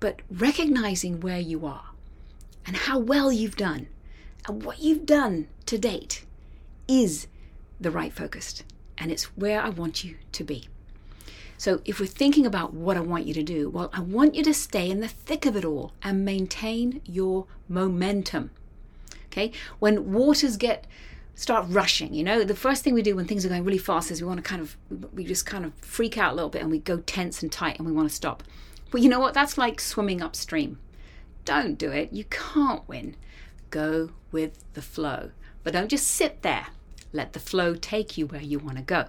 but 0.00 0.20
recognizing 0.30 1.20
where 1.20 1.40
you 1.40 1.66
are 1.66 1.90
and 2.66 2.76
how 2.76 2.98
well 2.98 3.32
you've 3.32 3.56
done 3.56 3.88
and 4.46 4.62
what 4.62 4.80
you've 4.80 5.06
done 5.06 5.48
to 5.66 5.78
date 5.78 6.24
is 6.88 7.26
the 7.80 7.90
right 7.90 8.12
focused 8.12 8.64
and 8.98 9.10
it's 9.10 9.24
where 9.36 9.60
I 9.60 9.68
want 9.68 10.04
you 10.04 10.16
to 10.32 10.44
be. 10.44 10.68
So, 11.58 11.80
if 11.86 11.98
we're 11.98 12.06
thinking 12.06 12.44
about 12.44 12.74
what 12.74 12.98
I 12.98 13.00
want 13.00 13.26
you 13.26 13.32
to 13.32 13.42
do, 13.42 13.70
well, 13.70 13.88
I 13.92 14.00
want 14.00 14.34
you 14.34 14.44
to 14.44 14.52
stay 14.52 14.90
in 14.90 15.00
the 15.00 15.08
thick 15.08 15.46
of 15.46 15.56
it 15.56 15.64
all 15.64 15.92
and 16.02 16.24
maintain 16.24 17.00
your 17.06 17.46
momentum. 17.66 18.50
Okay? 19.26 19.52
When 19.78 20.12
waters 20.12 20.56
get 20.58 20.86
start 21.34 21.66
rushing, 21.68 22.14
you 22.14 22.24
know, 22.24 22.44
the 22.44 22.54
first 22.54 22.82
thing 22.82 22.94
we 22.94 23.02
do 23.02 23.16
when 23.16 23.26
things 23.26 23.44
are 23.44 23.48
going 23.48 23.64
really 23.64 23.78
fast 23.78 24.10
is 24.10 24.20
we 24.20 24.26
want 24.26 24.38
to 24.38 24.42
kind 24.42 24.60
of 24.60 24.76
we 25.14 25.24
just 25.24 25.46
kind 25.46 25.64
of 25.64 25.74
freak 25.76 26.18
out 26.18 26.32
a 26.32 26.34
little 26.34 26.50
bit 26.50 26.62
and 26.62 26.70
we 26.70 26.78
go 26.78 26.98
tense 26.98 27.42
and 27.42 27.52
tight 27.52 27.78
and 27.78 27.86
we 27.86 27.92
want 27.92 28.08
to 28.08 28.14
stop. 28.14 28.42
Well, 28.92 29.02
you 29.02 29.08
know 29.08 29.20
what? 29.20 29.34
That's 29.34 29.56
like 29.56 29.80
swimming 29.80 30.22
upstream. 30.22 30.78
Don't 31.44 31.78
do 31.78 31.90
it. 31.90 32.12
You 32.12 32.24
can't 32.24 32.86
win. 32.88 33.16
Go 33.70 34.10
with 34.30 34.64
the 34.74 34.82
flow. 34.82 35.30
But 35.66 35.72
don't 35.72 35.88
just 35.88 36.06
sit 36.06 36.42
there. 36.42 36.68
Let 37.12 37.32
the 37.32 37.40
flow 37.40 37.74
take 37.74 38.16
you 38.16 38.28
where 38.28 38.40
you 38.40 38.60
want 38.60 38.76
to 38.76 38.84
go. 38.84 39.06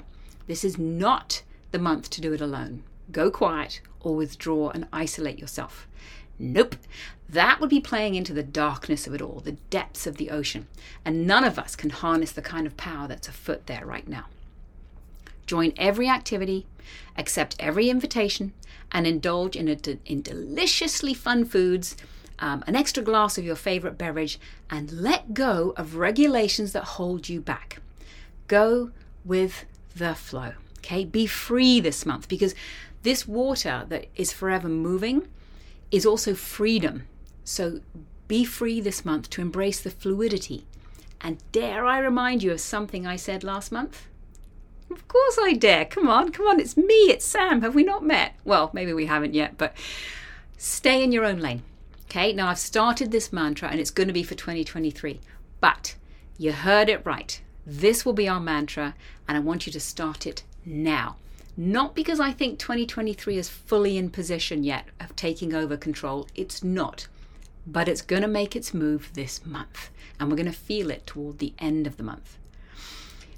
This 0.47 0.63
is 0.63 0.75
not 0.75 1.43
the 1.69 1.77
month 1.77 2.09
to 2.09 2.19
do 2.19 2.33
it 2.33 2.41
alone. 2.41 2.81
go 3.11 3.29
quiet, 3.29 3.79
or 3.99 4.15
withdraw 4.15 4.71
and 4.71 4.87
isolate 4.91 5.37
yourself. 5.37 5.87
Nope, 6.39 6.75
that 7.29 7.61
would 7.61 7.69
be 7.69 7.79
playing 7.79 8.15
into 8.15 8.33
the 8.33 8.41
darkness 8.41 9.05
of 9.05 9.13
it 9.13 9.21
all, 9.21 9.39
the 9.39 9.57
depths 9.69 10.07
of 10.07 10.17
the 10.17 10.31
ocean. 10.31 10.65
And 11.05 11.27
none 11.27 11.43
of 11.43 11.59
us 11.59 11.75
can 11.75 11.91
harness 11.91 12.31
the 12.31 12.41
kind 12.41 12.65
of 12.65 12.75
power 12.75 13.07
that's 13.07 13.27
afoot 13.27 13.67
there 13.67 13.85
right 13.85 14.07
now. 14.07 14.25
Join 15.45 15.73
every 15.77 16.09
activity, 16.09 16.65
accept 17.15 17.55
every 17.59 17.87
invitation, 17.87 18.53
and 18.91 19.05
indulge 19.05 19.55
in, 19.55 19.67
a, 19.67 19.77
in 20.07 20.23
deliciously 20.23 21.13
fun 21.13 21.45
foods, 21.45 21.95
um, 22.39 22.63
an 22.67 22.75
extra 22.75 23.03
glass 23.03 23.37
of 23.37 23.43
your 23.43 23.55
favorite 23.55 23.97
beverage, 23.97 24.39
and 24.69 24.91
let 24.91 25.33
go 25.33 25.73
of 25.75 25.95
regulations 25.95 26.73
that 26.73 26.83
hold 26.83 27.29
you 27.29 27.41
back. 27.41 27.81
Go 28.47 28.91
with 29.25 29.65
the 29.95 30.15
flow. 30.15 30.53
Okay, 30.79 31.03
be 31.03 31.25
free 31.25 31.79
this 31.79 32.05
month 32.05 32.27
because 32.27 32.55
this 33.03 33.27
water 33.27 33.85
that 33.89 34.07
is 34.15 34.31
forever 34.31 34.69
moving 34.69 35.27
is 35.91 36.05
also 36.05 36.33
freedom. 36.33 37.07
So 37.43 37.81
be 38.27 38.45
free 38.45 38.81
this 38.81 39.05
month 39.05 39.29
to 39.31 39.41
embrace 39.41 39.79
the 39.79 39.89
fluidity. 39.89 40.65
And 41.21 41.37
dare 41.51 41.85
I 41.85 41.99
remind 41.99 42.43
you 42.43 42.51
of 42.51 42.61
something 42.61 43.07
I 43.07 43.15
said 43.15 43.43
last 43.43 43.71
month? 43.71 44.07
Of 44.89 45.07
course 45.07 45.37
I 45.41 45.53
dare. 45.53 45.85
Come 45.85 46.07
on, 46.07 46.31
come 46.31 46.47
on. 46.47 46.59
It's 46.59 46.77
me, 46.77 47.09
it's 47.09 47.25
Sam. 47.25 47.61
Have 47.61 47.75
we 47.75 47.83
not 47.83 48.03
met? 48.03 48.35
Well, 48.45 48.69
maybe 48.73 48.93
we 48.93 49.07
haven't 49.07 49.33
yet, 49.33 49.57
but 49.57 49.75
stay 50.57 51.03
in 51.03 51.11
your 51.11 51.25
own 51.25 51.39
lane. 51.39 51.63
Okay, 52.09 52.31
now 52.31 52.47
I've 52.47 52.57
started 52.57 53.11
this 53.11 53.33
mantra 53.33 53.67
and 53.67 53.81
it's 53.81 53.91
going 53.91 54.07
to 54.07 54.13
be 54.13 54.23
for 54.23 54.33
2023. 54.33 55.19
But 55.59 55.95
you 56.37 56.53
heard 56.53 56.87
it 56.87 57.05
right. 57.05 57.41
This 57.65 58.05
will 58.05 58.13
be 58.13 58.29
our 58.29 58.39
mantra, 58.39 58.95
and 59.27 59.35
I 59.35 59.41
want 59.41 59.67
you 59.67 59.73
to 59.73 59.79
start 59.81 60.25
it 60.25 60.43
now. 60.65 61.17
Not 61.57 61.95
because 61.95 62.21
I 62.21 62.31
think 62.31 62.59
2023 62.59 63.37
is 63.37 63.49
fully 63.49 63.97
in 63.97 64.09
position 64.09 64.63
yet 64.63 64.85
of 65.01 65.17
taking 65.17 65.53
over 65.53 65.75
control, 65.75 66.29
it's 66.33 66.63
not. 66.63 67.07
But 67.65 67.89
it's 67.89 68.01
going 68.01 68.21
to 68.21 68.27
make 68.29 68.55
its 68.55 68.73
move 68.73 69.09
this 69.13 69.45
month, 69.45 69.89
and 70.17 70.29
we're 70.29 70.37
going 70.37 70.45
to 70.45 70.57
feel 70.57 70.89
it 70.89 71.05
toward 71.05 71.39
the 71.39 71.53
end 71.59 71.87
of 71.87 71.97
the 71.97 72.03
month. 72.03 72.37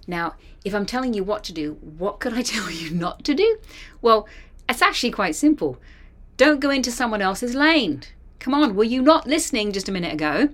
Now, 0.05 0.35
if 0.63 0.75
I'm 0.75 0.85
telling 0.85 1.15
you 1.15 1.23
what 1.23 1.43
to 1.45 1.53
do, 1.53 1.79
what 1.81 2.19
could 2.19 2.33
I 2.33 2.41
tell 2.43 2.69
you 2.69 2.91
not 2.91 3.23
to 3.23 3.33
do? 3.33 3.57
Well, 3.99 4.27
it's 4.67 4.83
actually 4.83 5.11
quite 5.11 5.35
simple. 5.35 5.79
Don't 6.37 6.59
go 6.59 6.69
into 6.69 6.91
someone 6.91 7.23
else's 7.23 7.55
lane. 7.55 8.03
Come 8.39 8.53
on, 8.53 8.73
were 8.75 8.85
you 8.85 9.01
not 9.01 9.27
listening 9.27 9.73
just 9.73 9.89
a 9.89 9.91
minute 9.91 10.13
ago? 10.13 10.49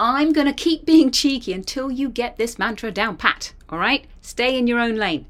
I'm 0.00 0.32
going 0.32 0.48
to 0.48 0.52
keep 0.52 0.84
being 0.84 1.12
cheeky 1.12 1.52
until 1.52 1.90
you 1.90 2.08
get 2.08 2.36
this 2.36 2.58
mantra 2.58 2.90
down 2.90 3.16
pat, 3.16 3.52
all 3.68 3.78
right? 3.78 4.06
Stay 4.20 4.58
in 4.58 4.66
your 4.66 4.80
own 4.80 4.96
lane. 4.96 5.26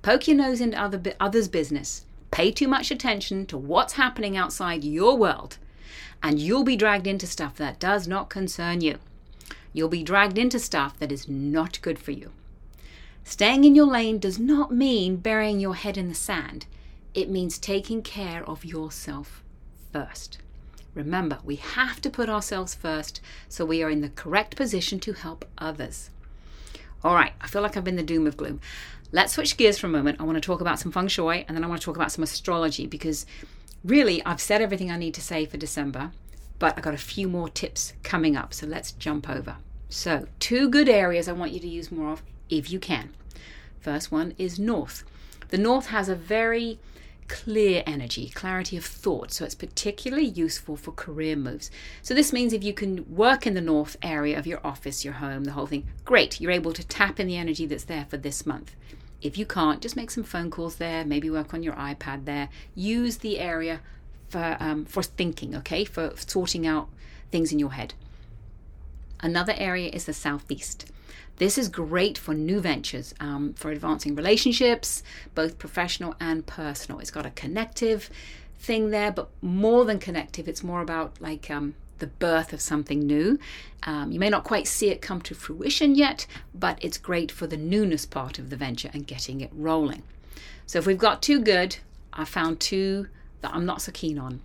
Poke 0.00 0.26
your 0.26 0.36
nose 0.36 0.60
into 0.60 0.80
other, 0.80 1.02
others' 1.20 1.48
business. 1.48 2.06
Pay 2.30 2.52
too 2.52 2.68
much 2.68 2.90
attention 2.90 3.44
to 3.46 3.58
what's 3.58 3.94
happening 3.94 4.36
outside 4.36 4.82
your 4.82 5.16
world, 5.16 5.58
and 6.22 6.40
you'll 6.40 6.64
be 6.64 6.76
dragged 6.76 7.06
into 7.06 7.26
stuff 7.26 7.56
that 7.56 7.78
does 7.78 8.08
not 8.08 8.30
concern 8.30 8.80
you. 8.80 8.98
You'll 9.74 9.88
be 9.88 10.02
dragged 10.02 10.38
into 10.38 10.58
stuff 10.58 10.98
that 11.00 11.12
is 11.12 11.28
not 11.28 11.82
good 11.82 11.98
for 11.98 12.12
you. 12.12 12.30
Staying 13.24 13.64
in 13.64 13.74
your 13.74 13.86
lane 13.86 14.18
does 14.18 14.38
not 14.38 14.72
mean 14.72 15.16
burying 15.16 15.60
your 15.60 15.74
head 15.74 15.98
in 15.98 16.08
the 16.08 16.14
sand, 16.14 16.66
it 17.12 17.28
means 17.28 17.58
taking 17.58 18.00
care 18.00 18.42
of 18.48 18.64
yourself 18.64 19.42
first. 19.92 20.38
Remember, 20.94 21.38
we 21.44 21.56
have 21.56 22.00
to 22.02 22.10
put 22.10 22.28
ourselves 22.28 22.74
first 22.74 23.20
so 23.48 23.64
we 23.64 23.82
are 23.82 23.90
in 23.90 24.00
the 24.00 24.10
correct 24.10 24.56
position 24.56 25.00
to 25.00 25.12
help 25.12 25.44
others. 25.58 26.10
All 27.02 27.14
right, 27.14 27.32
I 27.40 27.48
feel 27.48 27.62
like 27.62 27.76
I've 27.76 27.84
been 27.84 27.96
the 27.96 28.02
doom 28.02 28.26
of 28.26 28.36
gloom. 28.36 28.60
Let's 29.12 29.34
switch 29.34 29.56
gears 29.56 29.78
for 29.78 29.86
a 29.86 29.90
moment. 29.90 30.20
I 30.20 30.24
want 30.24 30.36
to 30.36 30.40
talk 30.40 30.60
about 30.60 30.78
some 30.78 30.92
feng 30.92 31.08
shui 31.08 31.44
and 31.46 31.56
then 31.56 31.64
I 31.64 31.66
want 31.66 31.80
to 31.80 31.84
talk 31.84 31.96
about 31.96 32.12
some 32.12 32.24
astrology 32.24 32.86
because 32.86 33.26
really 33.84 34.24
I've 34.24 34.40
said 34.40 34.62
everything 34.62 34.90
I 34.90 34.96
need 34.96 35.14
to 35.14 35.20
say 35.20 35.44
for 35.44 35.56
December, 35.56 36.12
but 36.58 36.74
I've 36.76 36.84
got 36.84 36.94
a 36.94 36.98
few 36.98 37.28
more 37.28 37.48
tips 37.48 37.92
coming 38.02 38.36
up. 38.36 38.54
So 38.54 38.66
let's 38.66 38.92
jump 38.92 39.28
over. 39.28 39.56
So, 39.88 40.26
two 40.40 40.68
good 40.68 40.88
areas 40.88 41.28
I 41.28 41.32
want 41.32 41.52
you 41.52 41.60
to 41.60 41.68
use 41.68 41.92
more 41.92 42.12
of 42.12 42.22
if 42.48 42.70
you 42.72 42.80
can. 42.80 43.10
First 43.80 44.10
one 44.10 44.34
is 44.38 44.58
north. 44.58 45.04
The 45.50 45.58
north 45.58 45.86
has 45.86 46.08
a 46.08 46.16
very 46.16 46.80
clear 47.28 47.82
energy, 47.86 48.28
clarity 48.28 48.76
of 48.76 48.84
thought. 48.84 49.32
So 49.32 49.44
it's 49.44 49.54
particularly 49.54 50.26
useful 50.26 50.76
for 50.76 50.92
career 50.92 51.36
moves. 51.36 51.70
So 52.02 52.14
this 52.14 52.32
means 52.32 52.52
if 52.52 52.64
you 52.64 52.72
can 52.72 53.04
work 53.14 53.46
in 53.46 53.54
the 53.54 53.60
north 53.60 53.96
area 54.02 54.38
of 54.38 54.46
your 54.46 54.60
office, 54.64 55.04
your 55.04 55.14
home, 55.14 55.44
the 55.44 55.52
whole 55.52 55.66
thing, 55.66 55.86
great. 56.04 56.40
You're 56.40 56.52
able 56.52 56.72
to 56.72 56.86
tap 56.86 57.18
in 57.18 57.26
the 57.26 57.36
energy 57.36 57.66
that's 57.66 57.84
there 57.84 58.06
for 58.08 58.16
this 58.16 58.46
month. 58.46 58.74
If 59.22 59.38
you 59.38 59.46
can't, 59.46 59.80
just 59.80 59.96
make 59.96 60.10
some 60.10 60.24
phone 60.24 60.50
calls 60.50 60.76
there, 60.76 61.04
maybe 61.04 61.30
work 61.30 61.54
on 61.54 61.62
your 61.62 61.74
iPad 61.74 62.26
there. 62.26 62.50
Use 62.74 63.18
the 63.18 63.38
area 63.38 63.80
for 64.28 64.56
um, 64.60 64.84
for 64.84 65.02
thinking, 65.02 65.54
okay, 65.56 65.84
for 65.84 66.12
sorting 66.16 66.66
out 66.66 66.88
things 67.30 67.52
in 67.52 67.58
your 67.58 67.72
head. 67.72 67.94
Another 69.20 69.54
area 69.56 69.88
is 69.90 70.04
the 70.04 70.12
southeast. 70.12 70.92
This 71.36 71.58
is 71.58 71.68
great 71.68 72.16
for 72.16 72.32
new 72.32 72.60
ventures, 72.60 73.12
um, 73.18 73.54
for 73.54 73.70
advancing 73.70 74.14
relationships, 74.14 75.02
both 75.34 75.58
professional 75.58 76.14
and 76.20 76.46
personal. 76.46 77.00
It's 77.00 77.10
got 77.10 77.26
a 77.26 77.30
connective 77.30 78.08
thing 78.58 78.90
there, 78.90 79.10
but 79.10 79.28
more 79.42 79.84
than 79.84 79.98
connective, 79.98 80.46
it's 80.46 80.62
more 80.62 80.80
about 80.80 81.20
like 81.20 81.50
um, 81.50 81.74
the 81.98 82.06
birth 82.06 82.52
of 82.52 82.60
something 82.60 83.00
new. 83.00 83.38
Um, 83.82 84.12
you 84.12 84.20
may 84.20 84.30
not 84.30 84.44
quite 84.44 84.68
see 84.68 84.90
it 84.90 85.02
come 85.02 85.20
to 85.22 85.34
fruition 85.34 85.94
yet, 85.96 86.26
but 86.54 86.78
it's 86.80 86.98
great 86.98 87.32
for 87.32 87.46
the 87.46 87.56
newness 87.56 88.06
part 88.06 88.38
of 88.38 88.50
the 88.50 88.56
venture 88.56 88.90
and 88.92 89.06
getting 89.06 89.40
it 89.40 89.50
rolling. 89.52 90.02
So 90.66 90.78
if 90.78 90.86
we've 90.86 90.98
got 90.98 91.20
two 91.20 91.40
good, 91.40 91.76
I 92.12 92.24
found 92.24 92.60
two 92.60 93.08
that 93.40 93.52
I'm 93.52 93.66
not 93.66 93.82
so 93.82 93.92
keen 93.92 94.18
on. 94.18 94.40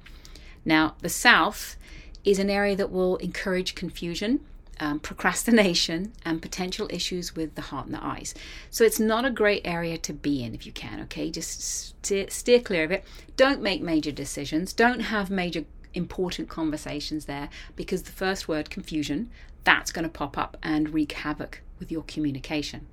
Now, 0.65 0.95
the 1.01 1.09
south 1.09 1.77
is 2.25 2.39
an 2.39 2.49
area 2.49 2.75
that 2.75 2.91
will 2.91 3.15
encourage 3.17 3.75
confusion 3.75 4.41
um, 4.79 4.99
procrastination, 4.99 6.13
and 6.25 6.41
potential 6.41 6.87
issues 6.89 7.35
with 7.35 7.55
the 7.55 7.61
heart 7.61 7.85
and 7.85 7.95
the 7.95 8.03
eyes. 8.03 8.33
So 8.69 8.83
it's 8.83 8.99
not 8.99 9.25
a 9.25 9.31
great 9.31 9.61
area 9.65 9.97
to 9.97 10.13
be 10.13 10.43
in 10.43 10.55
if 10.55 10.65
you 10.65 10.71
can, 10.71 11.01
okay? 11.01 11.29
Just 11.29 11.61
steer, 11.61 12.29
steer 12.29 12.59
clear 12.59 12.83
of 12.83 12.91
it. 12.91 13.03
Don't 13.35 13.61
make 13.61 13.81
major 13.81 14.11
decisions. 14.11 14.73
Don't 14.73 15.01
have 15.01 15.29
major 15.29 15.65
important 15.93 16.49
conversations 16.49 17.25
there 17.25 17.49
because 17.75 18.03
the 18.03 18.11
first 18.11 18.47
word, 18.47 18.69
confusion, 18.69 19.29
that's 19.63 19.91
going 19.91 20.03
to 20.03 20.09
pop 20.09 20.37
up 20.37 20.57
and 20.61 20.93
wreak 20.93 21.11
havoc 21.11 21.61
with 21.79 21.91
your 21.91 22.03
communication. 22.03 22.87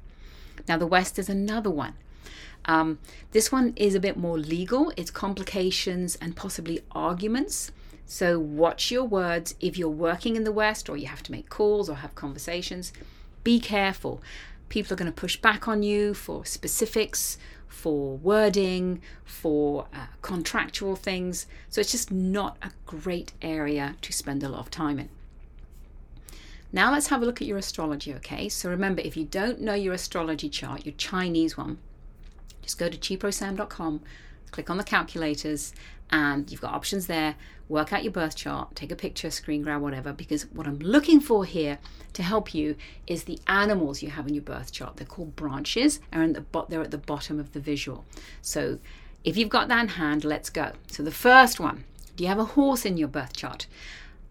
Now, 0.69 0.79
the 0.79 0.87
West 0.87 1.19
is 1.19 1.29
another 1.29 1.71
one. 1.71 1.95
Um, 2.65 2.99
this 3.33 3.53
one 3.53 3.75
is 3.77 3.95
a 3.95 4.01
bit 4.01 4.17
more 4.17 4.39
legal, 4.39 4.93
it's 4.97 5.11
complications 5.11 6.17
and 6.17 6.35
possibly 6.35 6.81
arguments. 6.91 7.71
So 8.07 8.39
watch 8.39 8.91
your 8.91 9.05
words 9.05 9.57
if 9.61 9.77
you're 9.77 9.89
working 9.89 10.37
in 10.37 10.45
the 10.45 10.53
West 10.53 10.89
or 10.89 10.97
you 10.97 11.09
have 11.09 11.25
to 11.25 11.33
make 11.33 11.49
calls 11.49 11.91
or 11.91 11.97
have 11.97 12.15
conversations. 12.15 12.93
Be 13.43 13.59
careful. 13.59 14.23
People 14.69 14.95
are 14.95 14.97
going 14.97 15.13
to 15.13 15.21
push 15.21 15.37
back 15.37 15.67
on 15.67 15.83
you 15.83 16.15
for 16.15 16.45
specifics, 16.45 17.37
for 17.67 18.17
wording, 18.17 19.03
for 19.25 19.87
uh, 19.93 20.07
contractual 20.23 20.95
things. 20.97 21.47
So 21.69 21.81
it's 21.81 21.91
just 21.91 22.13
not 22.13 22.57
a 22.63 22.71
great 22.87 23.33
area 23.43 23.97
to 24.03 24.13
spend 24.13 24.43
a 24.43 24.49
lot 24.49 24.61
of 24.61 24.71
time 24.71 25.01
in. 25.01 25.09
Now 26.73 26.93
let's 26.93 27.09
have 27.09 27.23
a 27.23 27.27
look 27.27 27.41
at 27.41 27.49
your 27.49 27.59
astrology, 27.59 28.15
okay? 28.15 28.49
So 28.49 28.71
remember, 28.71 29.01
if 29.03 29.17
you 29.17 29.25
don't 29.25 29.61
know 29.61 29.75
your 29.75 29.95
astrology 29.95 30.49
chart, 30.49 30.85
your 30.85 30.95
Chinese 30.97 31.57
one, 31.57 31.79
just 32.63 32.79
go 32.79 32.89
to 32.89 32.99
qiprosam.com, 32.99 34.01
click 34.51 34.71
on 34.71 34.77
the 34.77 34.85
calculators, 34.85 35.73
and 36.11 36.51
you've 36.51 36.61
got 36.61 36.75
options 36.75 37.07
there. 37.07 37.37
Work 37.69 37.93
out 37.93 38.05
your 38.05 38.13
birth 38.13 38.37
chart, 38.37 38.77
take 38.77 38.93
a 38.93 38.97
picture, 38.97 39.31
screen 39.31 39.63
grab, 39.63 39.83
whatever, 39.83 40.13
because 40.13 40.43
what 40.53 40.67
I'm 40.67 40.79
looking 40.79 41.21
for 41.21 41.45
here 41.45 41.79
to 42.13 42.23
help 42.23 42.55
you 42.55 42.77
is 43.07 43.25
the 43.25 43.41
animals 43.49 44.03
you 44.03 44.11
have 44.11 44.29
in 44.29 44.35
your 44.35 44.43
birth 44.43 44.71
chart. 44.71 44.97
They're 44.97 45.07
called 45.07 45.35
branches, 45.35 45.99
and 46.13 46.37
the 46.37 46.67
they're 46.69 46.83
at 46.83 46.93
the 46.93 46.99
bottom 46.99 47.41
of 47.41 47.53
the 47.53 47.61
visual. 47.61 48.05
So 48.41 48.79
if 49.25 49.37
you've 49.37 49.49
got 49.49 49.67
that 49.69 49.81
in 49.81 49.89
hand, 49.89 50.25
let's 50.25 50.49
go. 50.49 50.73
So 50.87 51.03
the 51.03 51.11
first 51.11 51.59
one, 51.59 51.85
do 52.15 52.23
you 52.23 52.29
have 52.29 52.39
a 52.39 52.45
horse 52.45 52.85
in 52.85 52.97
your 52.97 53.09
birth 53.09 53.35
chart? 53.35 53.67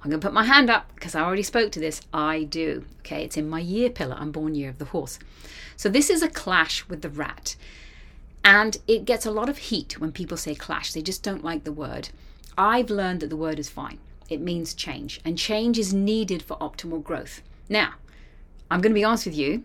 I'm 0.01 0.11
going 0.11 0.21
to 0.21 0.27
put 0.27 0.33
my 0.33 0.43
hand 0.45 0.69
up 0.69 0.93
because 0.93 1.15
I 1.15 1.21
already 1.21 1.43
spoke 1.43 1.71
to 1.73 1.79
this. 1.79 1.99
I 2.13 2.43
do. 2.43 2.85
Okay, 2.99 3.23
it's 3.23 3.37
in 3.37 3.49
my 3.49 3.59
year 3.59 3.89
pillar. 3.89 4.15
I'm 4.19 4.31
born 4.31 4.53
year 4.53 4.69
of 4.69 4.77
the 4.77 4.85
horse. 4.85 5.17
So 5.75 5.89
this 5.89 6.11
is 6.11 6.21
a 6.21 6.29
clash 6.29 6.87
with 6.87 7.01
the 7.01 7.09
rat. 7.09 7.55
And 8.43 8.77
it 8.87 9.05
gets 9.05 9.25
a 9.25 9.31
lot 9.31 9.49
of 9.49 9.57
heat 9.57 9.99
when 9.99 10.11
people 10.11 10.37
say 10.37 10.53
clash. 10.53 10.93
They 10.93 11.01
just 11.01 11.23
don't 11.23 11.43
like 11.43 11.63
the 11.63 11.71
word. 11.71 12.09
I've 12.57 12.89
learned 12.89 13.19
that 13.21 13.29
the 13.29 13.35
word 13.35 13.59
is 13.59 13.69
fine. 13.69 13.99
It 14.29 14.41
means 14.41 14.73
change, 14.73 15.21
and 15.23 15.37
change 15.37 15.77
is 15.77 15.93
needed 15.93 16.41
for 16.41 16.57
optimal 16.57 17.03
growth. 17.03 17.41
Now, 17.69 17.93
I'm 18.71 18.81
going 18.81 18.91
to 18.91 18.99
be 18.99 19.03
honest 19.03 19.25
with 19.25 19.35
you, 19.35 19.63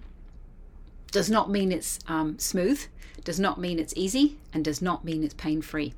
does 1.10 1.30
not 1.30 1.50
mean 1.50 1.72
it's 1.72 1.98
um, 2.06 2.38
smooth, 2.38 2.84
does 3.24 3.40
not 3.40 3.58
mean 3.58 3.78
it's 3.78 3.94
easy, 3.96 4.36
and 4.52 4.64
does 4.64 4.82
not 4.82 5.04
mean 5.04 5.24
it's 5.24 5.34
pain 5.34 5.62
free. 5.62 5.94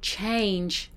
Change, 0.00 0.90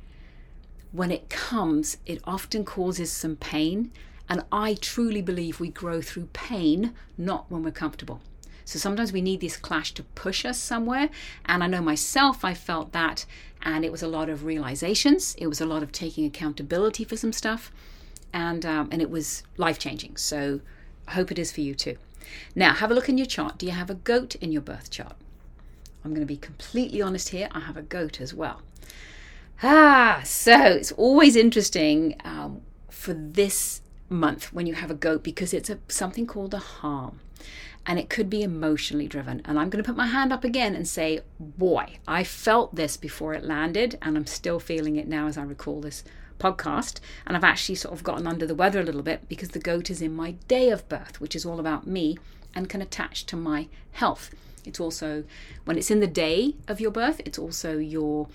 when 0.92 1.12
it 1.12 1.30
comes, 1.30 1.98
it 2.06 2.22
often 2.26 2.66
causes 2.66 3.12
some 3.12 3.36
pain, 3.36 3.92
and 4.28 4.44
I 4.52 4.76
truly 4.76 5.22
believe 5.22 5.60
we 5.60 5.70
grow 5.70 6.02
through 6.02 6.30
pain, 6.34 6.94
not 7.18 7.50
when 7.50 7.64
we're 7.64 7.72
comfortable. 7.72 8.22
So 8.70 8.78
sometimes 8.78 9.12
we 9.12 9.24
need 9.24 9.42
this 9.42 9.58
clash 9.58 9.96
to 9.96 10.04
push 10.04 10.46
us 10.46 10.60
somewhere. 10.60 11.10
And 11.48 11.64
I 11.64 11.68
know 11.68 11.82
myself, 11.82 12.46
I 12.46 12.54
felt 12.54 12.92
that. 12.92 13.26
And 13.64 13.84
it 13.84 13.92
was 13.92 14.04
a 14.04 14.08
lot 14.08 14.30
of 14.30 14.46
realizations, 14.46 15.34
it 15.40 15.48
was 15.48 15.60
a 15.60 15.66
lot 15.66 15.82
of 15.82 15.92
taking 15.92 16.24
accountability 16.24 17.04
for 17.04 17.18
some 17.18 17.34
stuff. 17.34 17.72
And, 18.32 18.64
um, 18.68 18.88
and 18.92 19.02
it 19.02 19.10
was 19.10 19.42
life 19.58 19.80
changing. 19.80 20.18
So 20.18 20.62
I 21.08 21.14
hope 21.14 21.32
it 21.32 21.40
is 21.40 21.52
for 21.52 21.62
you 21.62 21.74
too. 21.74 21.98
Now, 22.54 22.76
have 22.76 22.92
a 22.92 22.94
look 22.94 23.10
in 23.10 23.18
your 23.18 23.26
chart. 23.26 23.58
Do 23.58 23.66
you 23.66 23.72
have 23.72 23.90
a 23.90 23.96
goat 23.96 24.36
in 24.36 24.52
your 24.52 24.62
birth 24.62 24.92
chart? 24.92 25.16
I'm 26.06 26.12
going 26.12 26.22
to 26.22 26.32
be 26.32 26.38
completely 26.38 27.02
honest 27.02 27.30
here. 27.30 27.50
I 27.52 27.62
have 27.62 27.76
a 27.76 27.82
goat 27.82 28.22
as 28.22 28.36
well. 28.36 28.62
Ah, 29.64 30.22
so 30.24 30.54
it's 30.62 30.92
always 30.92 31.36
interesting 31.36 32.16
um, 32.24 32.62
for 32.92 33.16
this 33.16 33.82
month 34.10 34.52
when 34.52 34.66
you 34.66 34.74
have 34.74 34.92
a 34.92 34.96
goat 34.96 35.24
because 35.24 35.54
it's 35.54 35.70
a, 35.70 35.80
something 35.88 36.26
called 36.26 36.54
a 36.54 36.60
harm 36.60 37.20
and 37.86 37.98
it 37.98 38.10
could 38.10 38.30
be 38.30 38.44
emotionally 38.44 39.08
driven. 39.08 39.42
And 39.46 39.58
I'm 39.58 39.70
going 39.70 39.84
to 39.84 39.88
put 39.88 39.98
my 39.98 40.08
hand 40.08 40.34
up 40.34 40.44
again 40.44 40.76
and 40.76 40.88
say, 40.88 41.22
boy, 41.40 41.98
I 42.08 42.24
felt 42.24 42.76
this 42.76 42.98
before 42.98 43.34
it 43.34 43.44
landed, 43.44 43.98
and 44.02 44.18
I'm 44.18 44.26
still 44.26 44.60
feeling 44.60 44.96
it 44.96 45.08
now 45.08 45.28
as 45.28 45.38
I 45.38 45.44
recall 45.44 45.82
this 45.82 46.04
podcast. 46.40 47.00
And 47.26 47.36
I've 47.36 47.44
actually 47.44 47.76
sort 47.76 47.94
of 47.94 48.04
gotten 48.04 48.28
under 48.28 48.46
the 48.46 48.56
weather 48.56 48.80
a 48.80 48.84
little 48.84 49.02
bit 49.02 49.28
because 49.28 49.50
the 49.50 49.60
goat 49.60 49.90
is 49.90 50.02
in 50.02 50.16
my 50.16 50.32
day 50.48 50.70
of 50.70 50.88
birth, 50.90 51.20
which 51.20 51.36
is 51.36 51.46
all 51.46 51.60
about 51.60 51.88
me 51.88 52.18
and 52.54 52.70
can 52.70 52.82
attach 52.82 53.26
to 53.28 53.36
my 53.36 53.68
health. 53.94 54.30
It's 54.66 54.80
also, 54.80 55.24
when 55.66 55.78
it's 55.78 55.92
in 55.92 56.00
the 56.00 56.08
day 56.08 56.56
of 56.68 56.80
your 56.80 56.92
birth, 56.92 57.22
it's 57.26 57.40
also 57.40 57.78
your 57.78 58.28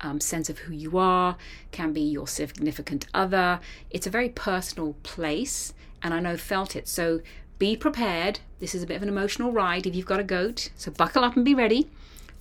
um, 0.00 0.20
sense 0.20 0.48
of 0.48 0.58
who 0.60 0.72
you 0.72 0.98
are, 0.98 1.36
can 1.72 1.92
be 1.92 2.00
your 2.00 2.26
significant 2.26 3.06
other. 3.14 3.60
It's 3.90 4.06
a 4.06 4.10
very 4.10 4.28
personal 4.28 4.94
place, 5.02 5.74
and 6.02 6.14
I 6.14 6.20
know 6.20 6.36
felt 6.36 6.76
it. 6.76 6.88
So 6.88 7.20
be 7.58 7.76
prepared. 7.76 8.40
This 8.58 8.74
is 8.74 8.82
a 8.82 8.86
bit 8.86 8.96
of 8.96 9.02
an 9.02 9.08
emotional 9.08 9.52
ride 9.52 9.86
if 9.86 9.94
you've 9.94 10.06
got 10.06 10.20
a 10.20 10.24
goat. 10.24 10.70
So 10.76 10.90
buckle 10.90 11.24
up 11.24 11.36
and 11.36 11.44
be 11.44 11.54
ready. 11.54 11.90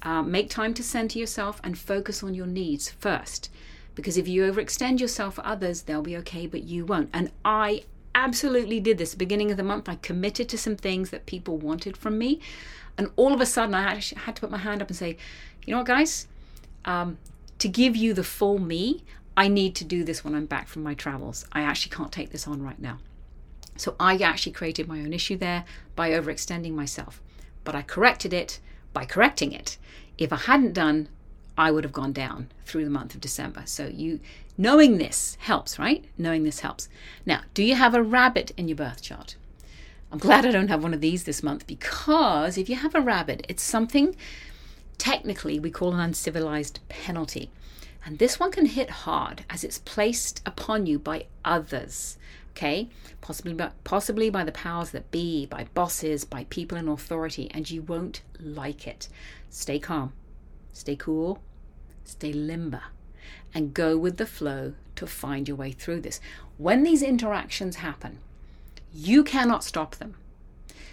Uh, 0.01 0.21
make 0.21 0.49
time 0.49 0.73
to 0.75 0.83
center 0.83 1.19
yourself 1.19 1.59
and 1.63 1.77
focus 1.77 2.23
on 2.23 2.33
your 2.33 2.47
needs 2.47 2.89
first. 2.89 3.51
Because 3.95 4.17
if 4.17 4.29
you 4.29 4.43
overextend 4.43 5.01
yourself 5.01 5.35
for 5.35 5.45
others, 5.45 5.81
they'll 5.81 6.01
be 6.01 6.15
okay, 6.17 6.47
but 6.47 6.63
you 6.63 6.85
won't. 6.85 7.09
And 7.13 7.31
I 7.43 7.83
absolutely 8.15 8.79
did 8.79 8.97
this. 8.97 9.13
Beginning 9.13 9.51
of 9.51 9.57
the 9.57 9.63
month, 9.63 9.89
I 9.89 9.95
committed 9.95 10.47
to 10.49 10.57
some 10.57 10.77
things 10.77 11.09
that 11.09 11.25
people 11.25 11.57
wanted 11.57 11.97
from 11.97 12.17
me. 12.17 12.39
And 12.97 13.09
all 13.17 13.33
of 13.33 13.41
a 13.41 13.45
sudden, 13.45 13.75
I 13.75 13.95
had 13.95 14.35
to 14.35 14.41
put 14.41 14.51
my 14.51 14.57
hand 14.57 14.81
up 14.81 14.87
and 14.87 14.95
say, 14.95 15.17
you 15.65 15.71
know 15.71 15.79
what, 15.79 15.87
guys? 15.87 16.27
Um, 16.85 17.17
to 17.59 17.67
give 17.67 17.95
you 17.95 18.13
the 18.13 18.23
full 18.23 18.59
me, 18.59 19.03
I 19.37 19.47
need 19.47 19.75
to 19.75 19.85
do 19.85 20.03
this 20.03 20.23
when 20.23 20.35
I'm 20.35 20.45
back 20.45 20.67
from 20.67 20.83
my 20.83 20.93
travels. 20.93 21.45
I 21.51 21.61
actually 21.61 21.95
can't 21.95 22.11
take 22.11 22.31
this 22.31 22.47
on 22.47 22.61
right 22.61 22.79
now. 22.79 22.99
So 23.77 23.95
I 23.99 24.17
actually 24.17 24.51
created 24.51 24.87
my 24.87 24.99
own 24.99 25.13
issue 25.13 25.37
there 25.37 25.63
by 25.95 26.11
overextending 26.11 26.73
myself. 26.73 27.21
But 27.63 27.75
I 27.75 27.81
corrected 27.81 28.33
it 28.33 28.59
by 28.91 29.05
correcting 29.05 29.53
it. 29.53 29.77
If 30.17 30.33
I 30.33 30.37
hadn't 30.37 30.73
done, 30.73 31.07
I 31.57 31.71
would 31.71 31.83
have 31.83 31.93
gone 31.93 32.13
down 32.13 32.49
through 32.65 32.83
the 32.83 32.89
month 32.89 33.15
of 33.15 33.21
December. 33.21 33.63
So 33.65 33.87
you 33.87 34.19
knowing 34.57 34.97
this 34.97 35.37
helps, 35.39 35.79
right? 35.79 36.03
Knowing 36.17 36.43
this 36.43 36.61
helps. 36.61 36.89
Now, 37.25 37.41
do 37.53 37.63
you 37.63 37.75
have 37.75 37.93
a 37.93 38.03
rabbit 38.03 38.51
in 38.57 38.67
your 38.67 38.77
birth 38.77 39.01
chart? 39.01 39.35
I'm 40.11 40.19
glad 40.19 40.45
I 40.45 40.51
don't 40.51 40.69
have 40.69 40.83
one 40.83 40.93
of 40.93 41.01
these 41.01 41.23
this 41.23 41.43
month 41.43 41.67
because 41.67 42.57
if 42.57 42.67
you 42.67 42.75
have 42.75 42.95
a 42.95 43.01
rabbit, 43.01 43.45
it's 43.47 43.63
something 43.63 44.15
technically 44.99 45.59
we 45.59 45.71
call 45.71 45.93
an 45.93 45.99
uncivilized 45.99 46.79
penalty. 46.89 47.49
And 48.05 48.19
this 48.19 48.39
one 48.39 48.51
can 48.51 48.67
hit 48.67 48.89
hard 48.89 49.43
as 49.49 49.63
it's 49.63 49.79
placed 49.79 50.41
upon 50.45 50.85
you 50.85 50.99
by 50.99 51.25
others. 51.43 52.17
Okay, 52.51 52.89
possibly 53.21 53.53
by, 53.53 53.71
possibly 53.83 54.29
by 54.29 54.43
the 54.43 54.51
powers 54.51 54.91
that 54.91 55.11
be, 55.11 55.45
by 55.45 55.67
bosses, 55.73 56.25
by 56.25 56.45
people 56.49 56.77
in 56.77 56.87
authority, 56.87 57.49
and 57.51 57.69
you 57.69 57.81
won't 57.81 58.21
like 58.39 58.85
it. 58.85 59.07
Stay 59.49 59.79
calm, 59.79 60.13
stay 60.73 60.95
cool, 60.95 61.39
stay 62.03 62.33
limber, 62.33 62.83
and 63.53 63.73
go 63.73 63.97
with 63.97 64.17
the 64.17 64.25
flow 64.25 64.73
to 64.95 65.07
find 65.07 65.47
your 65.47 65.55
way 65.55 65.71
through 65.71 66.01
this. 66.01 66.19
When 66.57 66.83
these 66.83 67.01
interactions 67.01 67.77
happen, 67.77 68.19
you 68.93 69.23
cannot 69.23 69.63
stop 69.63 69.95
them. 69.95 70.15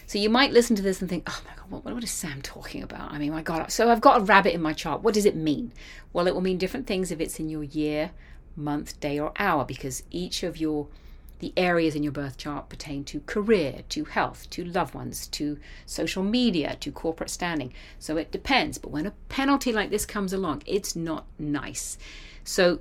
So 0.06 0.18
you 0.18 0.30
might 0.30 0.52
listen 0.52 0.76
to 0.76 0.82
this 0.82 1.00
and 1.00 1.10
think, 1.10 1.24
oh 1.26 1.42
my 1.44 1.54
God, 1.56 1.70
what, 1.70 1.94
what 1.94 2.04
is 2.04 2.10
Sam 2.10 2.40
talking 2.40 2.82
about? 2.82 3.12
I 3.12 3.18
mean, 3.18 3.32
my 3.32 3.42
God, 3.42 3.72
so 3.72 3.90
I've 3.90 4.00
got 4.00 4.20
a 4.20 4.24
rabbit 4.24 4.54
in 4.54 4.62
my 4.62 4.72
chart. 4.72 5.02
What 5.02 5.14
does 5.14 5.26
it 5.26 5.34
mean? 5.34 5.72
Well, 6.12 6.28
it 6.28 6.34
will 6.34 6.42
mean 6.42 6.58
different 6.58 6.86
things 6.86 7.10
if 7.10 7.20
it's 7.20 7.40
in 7.40 7.48
your 7.48 7.64
year, 7.64 8.12
month, 8.54 9.00
day, 9.00 9.18
or 9.18 9.32
hour, 9.36 9.64
because 9.64 10.04
each 10.10 10.42
of 10.42 10.56
your 10.56 10.86
the 11.38 11.52
areas 11.56 11.94
in 11.94 12.02
your 12.02 12.12
birth 12.12 12.38
chart 12.38 12.70
pertain 12.70 13.04
to 13.04 13.20
career, 13.20 13.82
to 13.90 14.04
health, 14.04 14.48
to 14.48 14.64
loved 14.64 14.94
ones, 14.94 15.26
to 15.26 15.58
social 15.84 16.22
media, 16.22 16.76
to 16.80 16.90
corporate 16.90 17.28
standing. 17.28 17.74
So 17.98 18.16
it 18.16 18.32
depends. 18.32 18.78
But 18.78 18.90
when 18.90 19.04
a 19.04 19.12
penalty 19.28 19.70
like 19.70 19.90
this 19.90 20.06
comes 20.06 20.32
along, 20.32 20.62
it's 20.64 20.96
not 20.96 21.26
nice. 21.38 21.98
So 22.42 22.78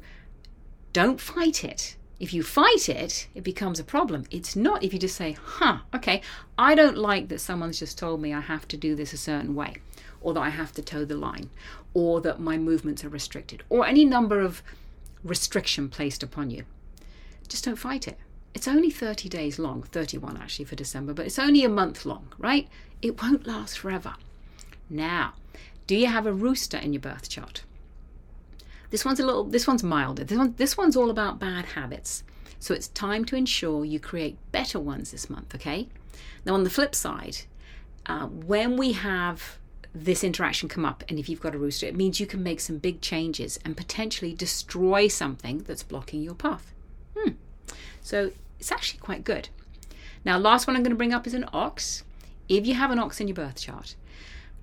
don't 0.93 1.19
fight 1.19 1.65
it 1.65 1.97
if 2.19 2.34
you 2.34 2.43
fight 2.43 2.88
it, 2.88 3.28
it 3.36 3.43
becomes 3.43 3.80
a 3.80 3.84
problem. 3.84 4.25
It's 4.32 4.56
not 4.56 4.84
if 4.84 4.93
you 4.93 4.99
just 4.99 5.15
say, 5.17 5.34
huh, 5.34 5.80
okay, 5.93 6.21
I 6.58 6.75
don't 6.75 6.97
like 6.97 7.28
that 7.28 7.41
someone's 7.41 7.80
just 7.80 7.97
told 7.97 8.21
me 8.21 8.34
I 8.34 8.39
have 8.39 8.67
to 8.69 8.78
do 8.78 8.95
this 8.95 9.13
a 9.13 9.17
certain 9.17 9.56
way, 9.56 9.75
or 10.21 10.34
that 10.34 10.39
I 10.41 10.49
have 10.49 10.71
to 10.73 10.82
toe 10.82 11.06
the 11.06 11.17
line, 11.17 11.49
or 11.93 12.21
that 12.21 12.39
my 12.39 12.58
movements 12.58 13.04
are 13.04 13.10
restricted, 13.10 13.63
or 13.69 13.86
any 13.86 14.06
number 14.06 14.39
of 14.39 14.63
restriction 15.23 15.89
placed 15.89 16.23
upon 16.23 16.51
you. 16.51 16.63
Just 17.47 17.65
don't 17.65 17.75
fight 17.75 18.08
it. 18.08 18.17
It's 18.54 18.67
only 18.67 18.89
30 18.89 19.28
days 19.28 19.60
long, 19.60 19.84
31 19.84 20.38
actually 20.38 20.65
for 20.65 20.75
December, 20.75 21.13
but 21.13 21.25
it's 21.25 21.39
only 21.39 21.65
a 21.65 21.69
month 21.69 22.06
long, 22.06 22.28
right? 22.38 22.69
It 23.01 23.21
won't 23.21 23.45
last 23.45 23.78
forever. 23.78 24.15
Now, 24.89 25.34
do 25.88 25.95
you 25.95 26.08
have 26.08 26.25
a 26.25 26.34
rooster 26.34 26.78
in 26.78 26.93
your 26.93 27.01
birth 27.01 27.28
chart? 27.28 27.63
This 28.95 29.03
one's 29.03 29.19
a 29.19 29.25
little 29.25 29.43
this 29.43 29.67
one's 29.67 29.84
milder. 29.84 30.23
This 30.23 30.38
one 30.38 30.53
this 30.55 30.77
one's 30.77 30.95
all 30.95 31.10
about 31.10 31.38
bad 31.38 31.65
habits. 31.65 32.23
So 32.60 32.73
it's 32.73 32.88
time 32.88 33.25
to 33.25 33.36
ensure 33.36 33.84
you 33.84 33.99
create 33.99 34.38
better 34.53 34.79
ones 34.79 35.12
this 35.12 35.29
month, 35.29 35.53
okay? 35.53 35.89
Now 36.45 36.53
on 36.53 36.63
the 36.63 36.69
flip 36.69 36.95
side, 36.95 37.39
uh, 38.05 38.27
when 38.27 38.77
we 38.77 38.93
have 38.93 39.58
this 39.93 40.23
interaction 40.23 40.69
come 40.69 40.86
up 40.86 41.03
and 41.10 41.19
if 41.19 41.27
you've 41.27 41.41
got 41.41 41.53
a 41.53 41.58
rooster, 41.58 41.86
it 41.88 41.97
means 41.97 42.21
you 42.21 42.25
can 42.25 42.41
make 42.41 42.62
some 42.62 42.77
big 42.77 43.01
changes 43.01 43.60
and 43.65 43.75
potentially 43.75 44.34
destroy 44.34 45.10
something 45.10 45.58
that's 45.67 45.84
blocking 45.84 46.21
your 46.21 46.34
path. 46.34 46.71
Hmm. 47.17 47.31
So 47.99 48.31
it's 48.62 48.71
actually 48.71 48.99
quite 48.99 49.25
good. 49.25 49.49
Now, 50.23 50.38
last 50.38 50.67
one 50.67 50.77
I'm 50.77 50.84
going 50.84 50.91
to 50.91 50.95
bring 50.95 51.13
up 51.13 51.27
is 51.27 51.34
an 51.34 51.49
ox. 51.51 52.05
If 52.47 52.65
you 52.65 52.75
have 52.75 52.91
an 52.91 52.99
ox 52.99 53.19
in 53.19 53.27
your 53.27 53.36
birth 53.36 53.60
chart, 53.60 53.97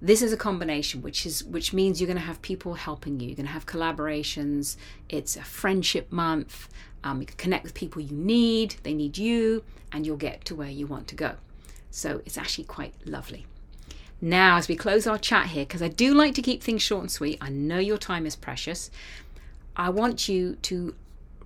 this 0.02 0.20
is 0.20 0.32
a 0.32 0.36
combination 0.36 1.00
which 1.00 1.24
is 1.24 1.44
which 1.44 1.72
means 1.72 2.00
you're 2.00 2.08
going 2.08 2.18
to 2.18 2.24
have 2.24 2.42
people 2.42 2.74
helping 2.74 3.20
you. 3.20 3.28
You're 3.28 3.36
going 3.36 3.46
to 3.46 3.52
have 3.52 3.66
collaborations. 3.66 4.76
It's 5.08 5.36
a 5.36 5.42
friendship 5.42 6.10
month. 6.10 6.68
Um, 7.04 7.20
you 7.20 7.26
can 7.26 7.36
connect 7.36 7.62
with 7.62 7.72
people 7.72 8.02
you 8.02 8.14
need 8.14 8.76
they 8.82 8.94
need 8.94 9.16
you 9.16 9.64
and 9.92 10.04
you'll 10.04 10.16
get 10.16 10.44
to 10.46 10.54
where 10.56 10.68
you 10.68 10.88
want 10.88 11.06
to 11.08 11.14
go. 11.14 11.36
So 11.90 12.20
it's 12.26 12.36
actually 12.36 12.64
quite 12.64 12.94
lovely. 13.06 13.46
Now 14.20 14.56
as 14.56 14.66
we 14.66 14.74
close 14.74 15.06
our 15.06 15.18
chat 15.18 15.46
here 15.46 15.64
because 15.64 15.82
i 15.82 15.88
do 15.88 16.14
like 16.14 16.34
to 16.34 16.42
keep 16.42 16.62
things 16.62 16.80
short 16.80 17.02
and 17.02 17.10
sweet 17.10 17.38
i 17.40 17.48
know 17.48 17.80
your 17.80 17.98
time 17.98 18.24
is 18.24 18.36
precious 18.36 18.88
i 19.74 19.90
want 19.90 20.28
you 20.28 20.54
to 20.62 20.94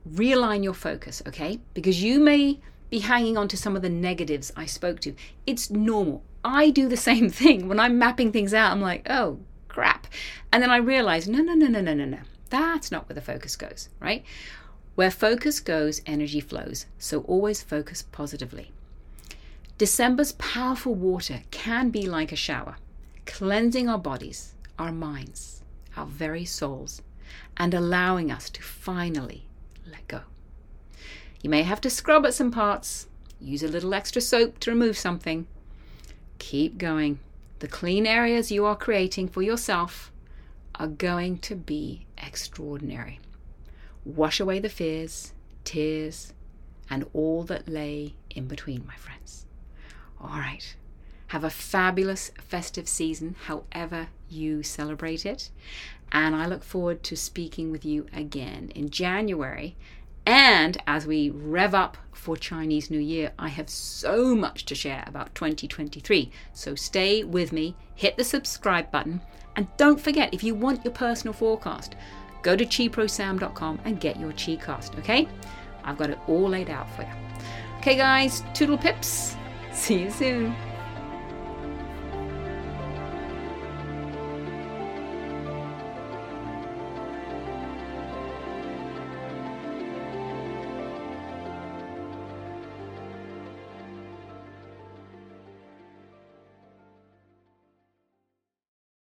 realign 0.07 0.63
your 0.63 0.75
focus 0.75 1.23
okay? 1.27 1.59
Because 1.73 2.03
you 2.03 2.21
may 2.21 2.61
be 2.91 2.99
hanging 2.99 3.39
on 3.39 3.49
to 3.49 3.57
some 3.57 3.77
of 3.77 3.83
the 3.83 3.89
negatives 3.89 4.53
i 4.57 4.67
spoke 4.67 5.01
to. 5.01 5.15
It's 5.47 5.71
normal 5.71 6.23
I 6.47 6.71
do 6.71 6.89
the 6.89 6.97
same 6.97 7.29
thing. 7.41 7.69
When 7.69 7.81
I'm 7.81 7.99
mapping 7.99 8.31
things 8.33 8.55
out, 8.55 8.71
I'm 8.71 8.81
like, 8.81 9.11
oh, 9.11 9.41
crap. 9.69 10.07
And 10.53 10.63
then 10.63 10.71
I 10.71 10.77
realize, 10.77 11.29
no, 11.29 11.41
no, 11.41 11.55
no, 11.55 11.67
no, 11.67 11.81
no, 11.81 11.93
no, 11.93 12.05
no. 12.05 12.21
That's 12.49 12.93
not 12.93 13.09
where 13.09 13.15
the 13.15 13.21
focus 13.21 13.57
goes, 13.57 13.89
right? 14.01 14.25
Where 14.95 15.11
focus 15.11 15.59
goes, 15.59 16.01
energy 16.07 16.41
flows. 16.41 16.87
So 16.99 17.23
always 17.23 17.63
focus 17.63 18.03
positively. 18.13 18.71
December's 19.77 20.33
powerful 20.33 20.95
water 20.95 21.41
can 21.51 21.91
be 21.91 22.07
like 22.07 22.33
a 22.33 22.37
shower, 22.37 22.77
cleansing 23.27 23.89
our 23.89 23.99
bodies, 23.99 24.55
our 24.79 24.93
minds, 24.93 25.63
our 25.97 26.07
very 26.07 26.45
souls, 26.45 27.03
and 27.57 27.75
allowing 27.75 28.31
us 28.31 28.49
to 28.51 28.63
finally 28.63 29.49
let 29.91 30.07
go. 30.09 30.21
You 31.43 31.51
may 31.51 31.63
have 31.63 31.81
to 31.83 31.91
scrub 31.91 32.25
at 32.25 32.35
some 32.35 32.51
parts, 32.51 33.09
use 33.41 33.63
a 33.63 33.69
little 33.69 33.93
extra 33.93 34.23
soap 34.23 34.61
to 34.61 34.71
remove 34.71 34.97
something, 34.97 35.47
Keep 36.39 36.79
going. 36.79 37.19
The 37.59 37.69
clean 37.69 38.07
areas 38.07 38.53
you 38.53 38.65
are 38.67 38.77
creating 38.77 39.29
for 39.29 39.43
yourself 39.43 40.13
are 40.75 40.87
going 40.87 41.39
to 41.39 41.55
be 41.55 42.07
extraordinary. 42.19 43.21
Wash 44.05 44.41
away 44.41 44.59
the 44.59 44.69
fears, 44.69 45.33
tears, 45.65 46.33
and 46.91 47.05
all 47.13 47.43
that 47.45 47.69
lay 47.69 48.15
in 48.31 48.47
between, 48.47 48.87
my 48.87 48.97
friends. 48.97 49.47
All 50.21 50.39
right. 50.39 50.77
Have 51.29 51.43
a 51.43 51.51
fabulous 51.51 52.31
festive 52.41 52.89
season, 52.89 53.35
however 53.47 54.09
you 54.29 54.63
celebrate 54.63 55.27
it. 55.27 55.51
And 56.13 56.37
I 56.37 56.47
look 56.47 56.63
forward 56.63 57.03
to 57.05 57.17
speaking 57.17 57.73
with 57.73 57.85
you 57.85 58.07
again 58.13 58.71
in 58.75 58.91
January 58.91 59.77
And 60.27 60.77
as 60.89 61.07
we 61.07 61.31
rev 61.31 61.75
up 61.75 61.97
for 62.13 62.37
Chinese 62.37 62.91
New 62.91 62.99
Year, 62.99 63.33
I 63.39 63.49
have 63.49 63.71
so 63.71 64.35
much 64.35 64.65
to 64.67 64.75
share 64.75 65.05
about 65.07 65.35
2023. 65.37 66.33
So 66.53 66.75
stay 66.75 67.23
with 67.23 67.53
me, 67.53 67.77
hit 67.95 68.17
the 68.17 68.25
subscribe 68.25 68.91
button, 68.91 69.21
and 69.55 69.69
don't 69.77 70.01
forget 70.01 70.35
if 70.35 70.43
you 70.43 70.55
want 70.55 70.85
your 70.85 70.93
personal 70.93 71.33
forecast, 71.33 71.95
go 72.43 72.57
to 72.57 72.67
qiprosam.com 72.67 73.81
and 73.85 74.01
get 74.01 74.19
your 74.21 74.33
chi 74.33 74.57
cast, 74.57 74.97
okay? 74.97 75.29
I've 75.85 75.97
got 75.97 76.11
it 76.11 76.19
all 76.27 76.49
laid 76.49 76.71
out 76.71 76.91
for 76.97 77.03
you. 77.03 77.09
Okay, 77.79 77.97
guys, 77.97 78.43
toodle 78.53 78.79
pips. 78.79 79.37
See 79.73 80.03
you 80.03 80.11
soon. 80.11 80.55